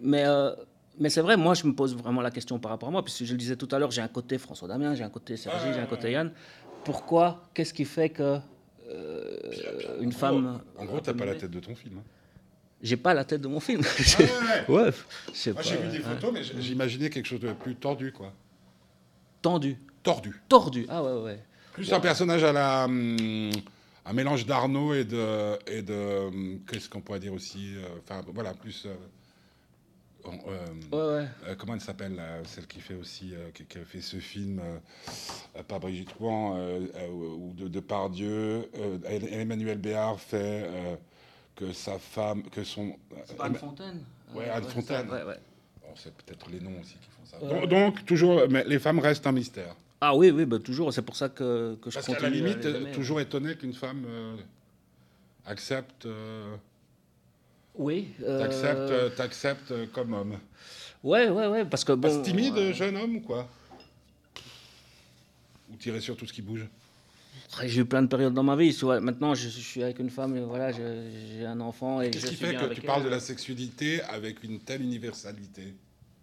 Mais, 0.00 0.24
euh, 0.26 0.52
mais 0.98 1.10
c'est 1.10 1.20
vrai, 1.20 1.36
moi, 1.36 1.54
je 1.54 1.66
me 1.66 1.74
pose 1.74 1.94
vraiment 1.96 2.22
la 2.22 2.30
question 2.30 2.58
par 2.58 2.70
rapport 2.70 2.88
à 2.88 2.92
moi, 2.92 3.04
puisque 3.04 3.24
je 3.24 3.32
le 3.32 3.38
disais 3.38 3.56
tout 3.56 3.68
à 3.72 3.78
l'heure, 3.78 3.90
j'ai 3.90 4.00
un 4.00 4.08
côté 4.08 4.38
François 4.38 4.68
Damien, 4.68 4.94
j'ai 4.94 5.02
un 5.04 5.10
côté 5.10 5.36
Sergi, 5.36 5.66
j'ai 5.74 5.80
un 5.80 5.86
côté 5.86 6.12
Yann. 6.12 6.30
Pourquoi 6.84 7.48
Qu'est-ce 7.52 7.74
qui 7.74 7.84
fait 7.84 8.08
que 8.10 8.38
une 10.00 10.12
femme. 10.12 10.60
En 10.78 10.84
gros, 10.84 11.00
t'as 11.00 11.14
pas 11.14 11.24
la 11.26 11.34
tête 11.34 11.50
de 11.50 11.60
ton 11.60 11.74
film. 11.74 11.98
hein. 11.98 12.02
J'ai 12.82 12.96
pas 12.96 13.12
la 13.12 13.24
tête 13.24 13.42
de 13.42 13.48
mon 13.48 13.60
film. 13.60 13.82
ouais. 14.18 14.64
ouais, 14.68 14.90
je 15.32 15.36
sais 15.36 15.52
Moi, 15.52 15.62
pas. 15.62 15.68
j'ai 15.68 15.76
vu 15.76 15.88
des 15.88 15.98
ouais. 15.98 16.02
photos, 16.14 16.32
mais 16.32 16.42
j'imaginais 16.62 17.10
quelque 17.10 17.26
chose 17.26 17.40
de 17.40 17.52
plus 17.52 17.76
tordu, 17.76 18.10
quoi. 18.10 18.32
Tendu, 19.42 19.76
Tordu. 20.02 20.34
tordu. 20.48 20.86
Ah 20.88 21.02
ouais, 21.02 21.22
ouais. 21.22 21.38
Plus 21.72 21.92
un 21.92 22.00
personnage 22.00 22.42
à 22.44 22.52
la. 22.52 22.84
hum, 22.84 23.50
un 24.06 24.12
mélange 24.14 24.46
d'Arnaud 24.46 24.94
et 24.94 25.04
de. 25.04 25.58
Et 25.70 25.82
de 25.82 26.26
hum, 26.28 26.60
Qu'est-ce 26.66 26.88
qu'on 26.88 27.00
pourrait 27.02 27.20
dire 27.20 27.34
aussi 27.34 27.74
euh, 27.76 27.82
Enfin, 28.02 28.22
voilà, 28.32 28.54
plus. 28.54 28.84
euh, 28.86 28.94
on- 30.24 30.50
euh, 30.50 31.16
Ouais, 31.16 31.22
ouais. 31.22 31.28
Euh, 31.48 31.54
comment 31.56 31.74
elle 31.74 31.80
s'appelle, 31.80 32.20
celle 32.44 32.66
qui 32.66 32.80
fait 32.80 32.94
aussi, 32.94 33.34
euh, 33.34 33.50
qui, 33.52 33.64
qui 33.64 33.78
a 33.78 33.84
fait 33.84 34.00
ce 34.00 34.16
film, 34.18 34.60
euh, 34.60 34.78
euh, 35.56 35.62
pas 35.62 35.78
Brigitte 35.78 36.12
Rouen, 36.18 36.56
euh, 36.56 36.80
euh, 36.96 37.08
ou 37.08 37.52
de, 37.56 37.68
de 37.68 37.80
Pardieu, 37.80 38.68
euh, 38.76 38.98
Emmanuel 39.30 39.78
Béard 39.78 40.18
fait 40.20 40.64
euh, 40.66 40.96
que 41.56 41.72
sa 41.72 41.98
femme, 41.98 42.42
que 42.44 42.64
son... 42.64 42.96
Pas 43.36 43.44
Anne 43.44 43.54
Fontaine 43.54 44.02
Ouais, 44.34 44.48
Anne 44.48 44.64
Fontaine. 44.64 45.08
ça, 45.08 45.14
ouais, 45.14 45.24
ouais. 45.24 45.38
Bon, 45.82 45.88
c'est 45.96 46.14
peut-être 46.14 46.48
les 46.50 46.60
noms 46.60 46.80
aussi 46.80 46.94
qui 46.94 47.08
font 47.10 47.24
ça. 47.24 47.42
Ouais. 47.44 47.60
Donc, 47.60 47.68
donc, 47.68 48.06
toujours, 48.06 48.42
mais 48.48 48.64
les 48.64 48.78
femmes 48.78 48.98
restent 49.00 49.26
un 49.26 49.32
mystère. 49.32 49.74
Ah 50.00 50.14
oui, 50.16 50.30
oui, 50.30 50.46
bah, 50.46 50.58
toujours. 50.58 50.92
C'est 50.94 51.02
pour 51.02 51.16
ça 51.16 51.28
que, 51.28 51.74
que 51.82 51.90
je 51.90 51.94
Parce 51.96 52.06
continue. 52.06 52.16
qu'à 52.30 52.30
la 52.30 52.74
limite, 52.74 52.92
toujours 52.92 53.20
étonné 53.20 53.54
qu'une 53.56 53.74
femme 53.74 54.04
euh, 54.06 54.36
accepte, 55.44 56.06
euh, 56.06 56.56
Oui. 57.80 58.08
euh, 58.22 58.38
t'accepte, 58.38 59.16
t'accepte 59.16 59.70
euh, 59.70 59.86
comme 59.90 60.12
homme. 60.12 60.36
Ouais, 61.02 61.30
ouais, 61.30 61.46
ouais, 61.46 61.64
parce 61.64 61.82
que 61.82 61.92
bon. 61.92 62.20
Timide, 62.22 62.58
euh, 62.58 62.74
jeune 62.74 62.94
homme 62.98 63.16
ou 63.16 63.20
quoi? 63.20 63.48
Ou 65.72 65.76
tirer 65.76 66.00
sur 66.00 66.14
tout 66.14 66.26
ce 66.26 66.32
qui 66.34 66.42
bouge? 66.42 66.66
J'ai 67.64 67.80
eu 67.80 67.84
plein 67.86 68.02
de 68.02 68.06
périodes 68.08 68.34
dans 68.34 68.42
ma 68.42 68.54
vie. 68.54 68.78
Maintenant, 69.00 69.34
je, 69.34 69.48
je 69.48 69.60
suis 69.60 69.82
avec 69.82 69.98
une 69.98 70.10
femme, 70.10 70.38
voilà, 70.44 70.72
j'ai 70.72 71.46
un 71.46 71.58
enfant. 71.60 72.00
Qu'est-ce 72.02 72.26
qui 72.26 72.34
fait 72.36 72.54
que 72.54 72.74
tu 72.74 72.82
parles 72.82 73.02
de 73.04 73.08
la 73.08 73.18
sexualité 73.18 74.02
avec 74.02 74.44
une 74.44 74.60
telle 74.60 74.82
universalité? 74.82 75.74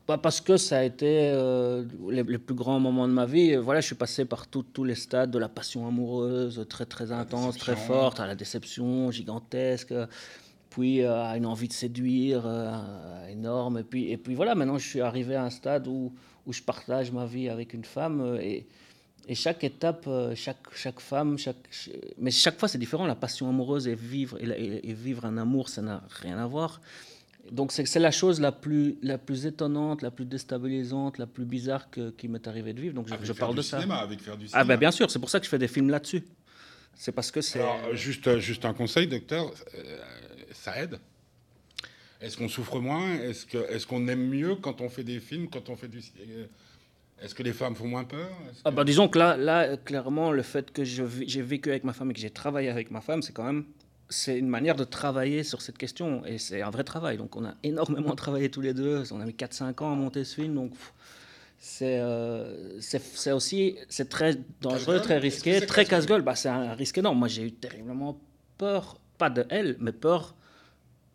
Bah, 0.07 0.17
Parce 0.19 0.39
que 0.39 0.57
ça 0.57 0.77
a 0.77 0.83
été 0.83 1.31
euh, 1.33 1.83
les, 2.09 2.23
les 2.23 2.37
plus 2.37 2.55
grands 2.55 2.79
moments 2.79 3.07
de 3.07 3.13
ma 3.13 3.25
vie. 3.25 3.55
Voilà, 3.55 3.81
je 3.81 3.87
suis 3.87 3.95
passé 3.95 4.25
par 4.25 4.47
tout- 4.47 4.63
tous 4.63 4.83
les 4.85 4.95
stades 4.95 5.31
de 5.31 5.39
la 5.39 5.49
passion 5.49 5.87
amoureuse, 5.87 6.65
très 6.69 6.85
très 6.85 7.11
intense, 7.11 7.57
très 7.57 7.75
forte, 7.75 8.19
à 8.19 8.27
la 8.27 8.35
déception 8.35 9.09
gigantesque. 9.11 9.93
Puis 10.77 11.01
euh, 11.01 11.23
à 11.23 11.37
une 11.37 11.47
envie 11.47 11.67
de 11.67 11.73
séduire 11.73 12.43
euh, 12.45 13.27
énorme. 13.31 13.79
Et 13.79 13.83
puis, 13.83 14.11
et 14.11 14.17
puis 14.17 14.35
voilà, 14.35 14.53
maintenant 14.53 14.77
je 14.77 14.87
suis 14.87 15.01
arrivé 15.01 15.33
à 15.35 15.43
un 15.43 15.49
stade 15.49 15.87
où, 15.87 16.13
où 16.45 16.53
je 16.53 16.61
partage 16.61 17.11
ma 17.11 17.25
vie 17.25 17.49
avec 17.49 17.73
une 17.73 17.83
femme 17.83 18.21
euh, 18.21 18.39
et, 18.39 18.67
et 19.27 19.33
chaque 19.35 19.63
étape, 19.63 20.07
chaque, 20.35 20.57
chaque 20.75 20.99
femme, 20.99 21.37
chaque, 21.39 21.57
ch- 21.71 21.95
mais 22.19 22.29
chaque 22.31 22.59
fois 22.59 22.67
c'est 22.69 22.77
différent. 22.77 23.07
La 23.07 23.15
passion 23.15 23.49
amoureuse 23.49 23.87
et 23.87 23.95
vivre, 23.95 24.37
et, 24.39 24.93
vivre 24.93 25.25
un 25.25 25.37
amour, 25.37 25.67
ça 25.69 25.81
n'a 25.81 26.03
rien 26.21 26.37
à 26.37 26.45
voir. 26.45 26.79
Donc 27.51 27.71
c'est 27.71 27.99
la 27.99 28.11
chose 28.11 28.39
la 28.39 28.51
plus, 28.51 28.97
la 29.01 29.17
plus 29.17 29.45
étonnante, 29.47 30.01
la 30.03 30.11
plus 30.11 30.25
déstabilisante, 30.25 31.17
la 31.17 31.25
plus 31.25 31.45
bizarre 31.45 31.89
que- 31.89 32.11
qui 32.11 32.27
m'est 32.27 32.47
arrivée 32.47 32.73
de 32.73 32.81
vivre. 32.81 32.93
Donc 32.93 33.07
je, 33.07 33.13
Avec 33.15 33.25
je 33.25 33.33
faire 33.33 33.39
parle 33.47 33.53
du 33.55 33.57
de 33.57 33.61
ça. 33.63 33.79
avec 33.79 34.21
faire 34.21 34.37
du 34.37 34.45
Ah 34.45 34.49
cinéma. 34.49 34.63
ben 34.65 34.77
bien 34.79 34.91
sûr, 34.91 35.09
c'est 35.09 35.19
pour 35.19 35.29
ça 35.31 35.39
que 35.39 35.45
je 35.45 35.49
fais 35.49 35.57
des 35.59 35.67
films 35.67 35.89
là-dessus. 35.89 36.23
C'est 36.99 37.11
parce 37.11 37.29
que 37.31 37.41
c'est... 37.41 37.61
Juste, 37.93 38.39
juste 38.39 38.65
un 38.65 38.73
conseil, 38.73 39.07
docteur, 39.07 39.51
ça 40.57 40.81
aide 40.81 40.99
Est-ce 42.21 42.35
qu'on 42.37 42.49
souffre 42.49 42.79
moins? 42.79 43.13
Est-ce 43.15 43.45
que- 43.45 43.69
est-ce 43.71 43.85
qu'on 43.85 44.07
aime 44.07 44.27
mieux 44.27 44.55
quand 44.55 44.81
on 44.81 44.89
fait 44.89 45.03
des 45.03 45.19
films, 45.19 45.49
quand 45.49 45.69
on 45.69 45.75
fait 45.75 45.87
du 45.87 46.01
cinéma 46.01 46.47
Est-ce 47.21 47.33
que 47.35 47.43
les 47.43 47.53
femmes 47.53 47.75
font 47.75 47.87
moins 47.87 48.03
peur? 48.03 48.29
Ah 48.65 48.71
bah 48.71 48.83
disons 48.83 49.07
que 49.07 49.17
là, 49.19 49.37
là 49.37 49.75
clairement, 49.77 50.31
le 50.31 50.43
fait 50.43 50.71
que 50.71 50.83
j'ai 50.83 51.41
vécu 51.41 51.69
avec 51.69 51.83
ma 51.83 51.93
femme 51.93 52.11
et 52.11 52.13
que 52.13 52.19
j'ai 52.19 52.29
travaillé 52.29 52.69
avec 52.69 52.91
ma 52.91 53.01
femme, 53.01 53.21
c'est 53.21 53.33
quand 53.33 53.43
même 53.43 53.65
c'est 54.09 54.37
une 54.39 54.47
manière 54.47 54.75
de 54.75 54.85
travailler 54.85 55.43
sur 55.43 55.61
cette 55.61 55.77
question 55.77 56.25
et 56.25 56.37
c'est 56.37 56.61
un 56.61 56.69
vrai 56.69 56.83
travail. 56.85 57.17
Donc 57.17 57.35
on 57.35 57.43
a 57.43 57.55
énormément 57.63 58.15
travaillé 58.23 58.49
tous 58.49 58.61
les 58.61 58.73
deux. 58.73 59.03
On 59.11 59.19
a 59.19 59.25
mis 59.25 59.33
4-5 59.33 59.83
ans 59.83 59.91
à 59.91 59.95
monter 59.95 60.23
ce 60.23 60.35
film. 60.35 60.55
Donc 60.55 60.71
c'est 61.59 61.99
euh, 61.99 62.79
c'est 62.79 63.31
aussi 63.31 63.77
c'est 63.89 64.09
très 64.09 64.37
dangereux, 64.61 65.01
très 65.01 65.17
risqué, 65.17 65.59
très 65.65 65.83
casse-gueule? 65.83 65.87
casse-gueule? 65.89 66.21
Bah, 66.21 66.35
c'est 66.35 66.49
un 66.49 66.73
risque 66.73 66.97
énorme. 66.99 67.19
Moi 67.19 67.27
j'ai 67.27 67.43
eu 67.43 67.51
terriblement 67.51 68.19
peur, 68.57 68.99
pas 69.17 69.29
de 69.29 69.45
elle, 69.49 69.75
mais 69.79 69.91
peur 69.91 70.35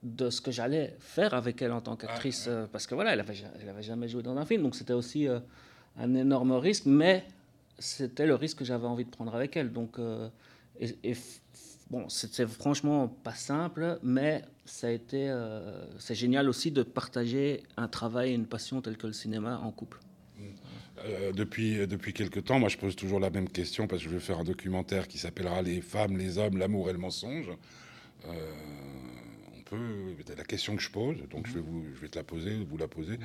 de 0.02 0.30
ce 0.30 0.40
que 0.40 0.50
j'allais 0.50 0.96
faire 0.98 1.32
avec 1.34 1.62
elle 1.62 1.72
en 1.72 1.80
tant 1.80 1.96
qu'actrice. 1.96 2.46
euh, 2.48 2.66
parce 2.70 2.86
que 2.86 2.94
voilà, 2.94 3.12
elle 3.12 3.20
avait, 3.20 3.34
ja- 3.34 3.52
elle 3.60 3.68
avait 3.68 3.82
jamais 3.82 4.08
joué 4.08 4.22
dans 4.22 4.36
un 4.36 4.44
film. 4.44 4.62
Donc 4.62 4.74
c'était 4.74 4.92
aussi 4.92 5.28
euh, 5.28 5.38
un 5.96 6.14
énorme 6.14 6.52
risque, 6.52 6.86
mais 6.86 7.24
c'était 7.78 8.26
le 8.26 8.34
risque 8.34 8.58
que 8.58 8.64
j'avais 8.64 8.86
envie 8.86 9.04
de 9.04 9.10
prendre 9.10 9.34
avec 9.34 9.56
elle. 9.56 9.72
Donc, 9.72 9.98
euh, 9.98 10.28
et, 10.80 10.94
et 11.04 11.12
f- 11.14 11.38
bon, 11.90 12.08
c'était 12.08 12.46
franchement 12.46 13.08
pas 13.08 13.34
simple, 13.34 13.98
mais 14.02 14.42
ça 14.64 14.88
a 14.88 14.90
été, 14.90 15.28
euh, 15.28 15.84
c'est 15.98 16.14
génial 16.14 16.48
aussi 16.48 16.70
de 16.70 16.82
partager 16.82 17.62
un 17.76 17.88
travail 17.88 18.30
et 18.30 18.34
une 18.34 18.46
passion 18.46 18.80
telle 18.80 18.96
que 18.96 19.06
le 19.06 19.12
cinéma 19.12 19.58
en 19.62 19.70
couple. 19.70 19.98
Euh, 21.04 21.32
depuis, 21.32 21.84
depuis 21.86 22.12
quelque 22.12 22.38
temps, 22.40 22.58
moi 22.60 22.68
je 22.68 22.76
pose 22.76 22.94
toujours 22.94 23.18
la 23.18 23.30
même 23.30 23.48
question 23.48 23.86
parce 23.88 24.02
que 24.02 24.08
je 24.08 24.14
vais 24.14 24.20
faire 24.20 24.38
un 24.38 24.44
documentaire 24.44 25.08
qui 25.08 25.18
s'appellera 25.18 25.62
Les 25.62 25.80
femmes, 25.80 26.16
les 26.16 26.38
hommes, 26.38 26.58
l'amour 26.58 26.90
et 26.90 26.92
le 26.92 26.98
mensonge. 26.98 27.50
Euh, 28.28 28.30
c'est 30.26 30.36
la 30.36 30.44
question 30.44 30.76
que 30.76 30.82
je 30.82 30.90
pose, 30.90 31.16
donc 31.30 31.46
je, 31.46 31.54
vais 31.54 31.60
vous, 31.60 31.84
je 31.94 32.00
vais 32.00 32.08
te 32.08 32.18
la 32.18 32.24
poser, 32.24 32.56
vous 32.68 32.76
la 32.76 32.88
poser. 32.88 33.18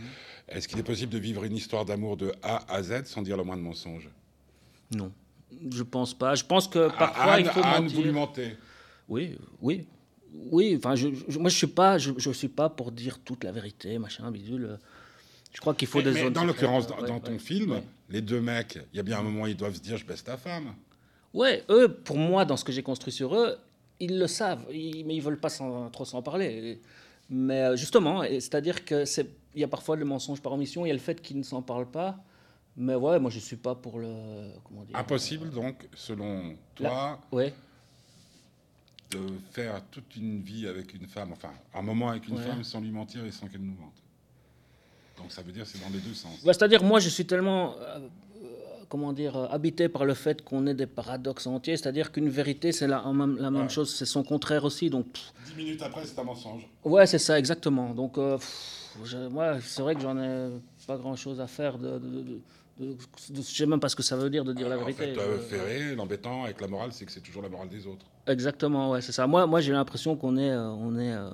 Est-ce 0.48 0.68
qu'il 0.68 0.80
est 0.80 0.84
possible 0.84 1.12
de 1.12 1.18
vivre 1.20 1.44
une 1.44 1.56
histoire 1.56 1.86
d'amour 1.86 2.18
de 2.18 2.32
A 2.44 2.72
à 2.74 2.82
Z 2.84 3.06
sans 3.06 3.22
dire 3.22 3.38
le 3.38 3.44
moins 3.44 3.58
de 3.58 3.62
mensonge? 3.62 4.10
Non, 4.96 5.12
je 5.72 5.84
pense 5.84 6.14
pas. 6.14 6.36
Je 6.36 6.44
pense 6.46 6.68
que 6.68 6.90
parfois 6.98 7.34
Anne, 7.34 7.46
il 7.46 7.50
faut 7.52 7.62
Anne, 7.64 7.84
mentir. 7.84 7.98
vous 7.98 8.04
lui 8.04 8.12
mentez. 8.12 8.58
Oui, 9.10 9.38
oui, 9.62 9.86
oui. 10.52 10.76
Enfin, 10.78 10.96
je, 10.96 11.10
je- 11.28 11.40
moi 11.40 11.50
je 11.50 11.58
suis 11.58 11.68
pas, 11.68 11.98
je, 11.98 12.12
je 12.18 12.32
suis 12.32 12.48
pas 12.50 12.70
pour 12.70 12.92
dire 12.92 13.20
toute 13.20 13.44
la 13.44 13.52
vérité, 13.52 13.98
machin, 14.00 14.30
bidule. 14.32 14.78
Je 15.54 15.60
crois 15.62 15.74
qu'il 15.74 15.88
faut 15.88 16.00
Mais, 16.00 16.04
des 16.06 16.12
mais 16.14 16.22
zones 16.24 16.34
dans 16.34 16.46
l'occurrence, 16.46 16.88
dans, 16.88 17.00
ouais, 17.02 17.08
dans 17.08 17.20
ton 17.20 17.32
ouais, 17.34 17.40
film, 17.40 17.72
ouais. 17.72 17.84
les 18.10 18.22
deux 18.22 18.42
mecs, 18.42 18.78
il 18.94 18.98
y 18.98 19.00
a 19.00 19.04
bien 19.04 19.20
un 19.20 19.24
moment 19.24 19.44
où 19.44 19.48
ils 19.48 19.56
doivent 19.58 19.74
se 19.76 19.80
dire 19.82 19.98
je 19.98 20.06
baisse 20.06 20.24
ta 20.24 20.38
femme. 20.38 20.74
Ouais, 21.34 21.64
eux, 21.70 21.88
pour 21.90 22.18
moi, 22.18 22.46
dans 22.46 22.58
ce 22.58 22.64
que 22.64 22.72
j'ai 22.72 22.84
construit 22.84 23.12
sur 23.12 23.36
eux, 23.36 23.58
ils 24.00 24.18
le 24.18 24.28
savent, 24.28 24.66
ils- 24.72 25.06
mais 25.06 25.16
ils 25.16 25.22
veulent 25.22 25.40
pas 25.40 25.50
trop 25.92 26.06
s'en 26.06 26.22
parler. 26.22 26.82
Mais 27.30 27.62
euh, 27.62 27.76
justement, 27.76 28.24
c'est-à-dire 28.24 28.86
que 28.86 29.06
c'est, 29.06 29.28
il 29.56 29.62
y 29.62 29.64
a 29.64 29.68
parfois 29.68 29.96
le 29.96 30.06
mensonge 30.06 30.42
par 30.42 30.54
omission, 30.54 30.86
il 30.86 30.90
y 30.90 30.92
a 30.92 30.94
le 30.94 31.00
fait 31.00 31.22
qu'ils 31.22 31.38
ne 31.38 31.44
s'en 31.44 31.62
parlent 31.62 31.90
pas. 31.92 32.18
Mais 32.78 32.94
ouais, 32.96 33.20
moi 33.20 33.32
je 33.32 33.40
suis 33.40 33.56
pas 33.56 33.74
pour 33.76 33.98
le, 34.00 34.52
comment 34.64 34.84
dire. 34.84 34.96
Impossible 34.96 35.50
donc, 35.50 35.88
selon 35.96 36.56
toi, 36.76 37.20
Ouais. 37.32 37.54
de 39.12 39.20
faire 39.52 39.82
toute 39.90 40.16
une 40.16 40.42
vie 40.42 40.68
avec 40.68 40.94
une 40.94 41.08
femme, 41.08 41.32
enfin 41.32 41.52
un 41.74 41.82
moment 41.82 42.10
avec 42.10 42.28
une 42.28 42.36
Ouais. 42.38 42.44
femme 42.44 42.64
sans 42.64 42.80
lui 42.82 42.92
mentir 42.92 43.26
et 43.26 43.32
sans 43.32 43.48
qu'elle 43.48 43.62
nous 43.62 43.74
mente. 43.80 43.96
Donc 45.18 45.32
ça 45.32 45.42
veut 45.42 45.52
dire 45.52 45.64
que 45.64 45.70
c'est 45.70 45.82
dans 45.84 45.90
les 45.92 46.00
deux 46.00 46.14
sens. 46.14 46.44
Ouais, 46.44 46.54
c'est-à-dire 46.54 46.84
moi 46.84 47.00
je 47.00 47.10
suis 47.10 47.26
tellement, 47.26 47.76
euh, 47.78 47.98
euh, 47.98 48.08
comment 48.90 49.14
dire, 49.14 49.36
euh, 49.38 49.48
habité 49.50 49.90
par 49.90 50.06
le 50.06 50.14
fait 50.14 50.44
qu'on 50.44 50.66
ait 50.68 50.74
des 50.74 50.86
paradoxes 50.88 51.48
entiers. 51.48 51.78
C'est-à-dire 51.78 52.12
qu'une 52.12 52.30
vérité 52.30 52.72
c'est 52.72 52.88
la, 52.88 53.04
en 53.06 53.14
même, 53.14 53.38
la 53.38 53.52
même 53.52 53.64
Ouais. 53.64 53.70
chose, 53.70 53.94
c'est 53.94 54.06
son 54.06 54.24
contraire 54.24 54.64
aussi. 54.64 54.90
Donc 54.90 55.12
pff, 55.12 55.34
Dix 55.48 55.56
minutes 55.56 55.82
après, 55.82 56.06
c'est 56.06 56.18
un 56.20 56.24
mensonge. 56.24 56.68
Ouais, 56.84 57.06
c'est 57.08 57.20
ça, 57.20 57.38
exactement. 57.40 57.94
Donc, 57.94 58.18
euh, 58.18 58.38
moi, 59.32 59.60
c'est 59.62 59.82
vrai 59.82 59.96
que 59.96 60.02
j'en 60.02 60.18
ai 60.18 60.50
pas 60.86 60.98
grand-chose 60.98 61.40
à 61.42 61.48
faire. 61.48 61.78
De, 61.78 61.98
de, 61.98 61.98
de, 62.00 62.22
de- 62.80 62.94
de- 62.94 62.96
je 63.36 63.42
sais 63.42 63.66
même 63.66 63.80
pas 63.80 63.90
ce 63.90 63.96
que 63.96 64.04
ça 64.04 64.16
veut 64.16 64.30
dire 64.30 64.44
de 64.46 64.54
dire 64.54 64.70
la 64.70 64.76
en 64.76 64.80
vérité. 64.80 65.14
fait, 65.14 65.18
euh, 65.20 65.38
Je- 65.38 65.42
Ferré, 65.56 65.96
l'embêtant 65.96 66.44
avec 66.44 66.60
la 66.62 66.68
morale, 66.68 66.92
c'est 66.94 67.06
que 67.06 67.12
c'est 67.12 67.22
toujours 67.22 67.42
la 67.44 67.50
morale 67.50 67.70
des 67.70 67.86
autres. 67.88 68.06
Exactement, 68.28 68.92
ouais, 68.92 69.02
c'est 69.02 69.12
ça. 69.14 69.26
Moi, 69.28 69.46
moi 69.48 69.62
j'ai 69.62 69.72
l'impression 69.72 70.16
qu'on 70.16 70.38
est, 70.38 70.50
euh, 70.52 70.70
on 70.70 70.98
est, 71.00 71.14
euh, 71.14 71.30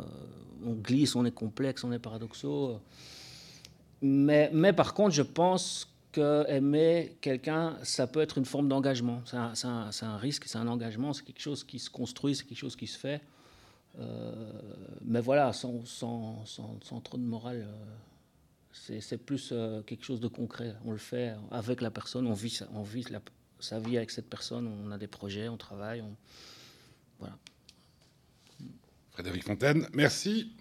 on 0.66 0.74
glisse, 0.74 1.16
on 1.16 1.26
est 1.26 1.32
complexe, 1.32 1.84
on 1.84 1.92
est 1.92 2.00
paradoxaux. 2.00 2.70
euh. 2.70 2.78
Mais, 4.02 4.50
mais 4.54 4.74
par 4.74 4.94
contre, 4.94 5.12
je 5.16 5.22
pense 5.22 5.88
que 6.14 6.46
aimer 6.50 7.18
quelqu'un, 7.20 7.78
ça 7.84 8.08
peut 8.08 8.22
être 8.22 8.38
une 8.38 8.46
forme 8.46 8.70
d'engagement. 8.70 9.22
C'est 9.26 9.36
un, 10.06 10.18
risque, 10.18 10.46
c'est 10.48 10.58
un 10.58 10.68
engagement, 10.68 11.12
c'est 11.12 11.24
quelque 11.26 11.42
chose 11.42 11.64
qui 11.66 11.80
se 11.80 11.90
construit, 11.90 12.36
c'est 12.36 12.46
quelque 12.46 12.58
chose 12.58 12.76
qui 12.78 12.88
se 12.88 12.98
fait. 12.98 13.22
Euh, 14.00 14.52
mais 15.04 15.20
voilà, 15.20 15.52
sans, 15.54 15.86
sans, 15.86 16.46
sans, 16.46 16.80
sans 16.84 17.02
trop 17.02 17.18
de 17.18 17.24
morale, 17.24 17.68
euh, 17.68 19.00
c'est 19.00 19.18
plus 19.18 19.50
euh, 19.52 19.82
quelque 19.84 20.04
chose 20.06 20.20
de 20.20 20.28
concret. 20.28 20.74
On 20.86 20.92
le 20.92 20.98
fait 20.98 21.34
avec 21.52 21.82
la 21.82 21.92
personne, 21.92 22.26
on 22.28 22.34
vit, 22.34 22.50
sa- 22.50 22.68
on 22.74 22.82
vit 22.84 23.04
la- 23.12 23.22
sa 23.60 23.80
vie 23.80 23.98
avec 23.98 24.10
cette 24.12 24.30
personne, 24.30 24.68
on 24.68 24.92
a 24.92 24.98
des 24.98 25.08
projets, 25.08 25.48
on 25.50 25.58
travaille. 25.58 26.02
on- 26.02 26.16
Frédéric 29.12 29.44
Fontaine, 29.44 29.88
merci. 29.94 30.52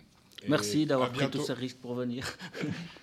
Merci 0.49 0.85
d'avoir 0.87 1.11
pris 1.13 1.31
tous 1.31 1.43
ces 1.45 1.53
risques 1.55 1.79
pour 1.79 1.95
venir. 1.95 2.27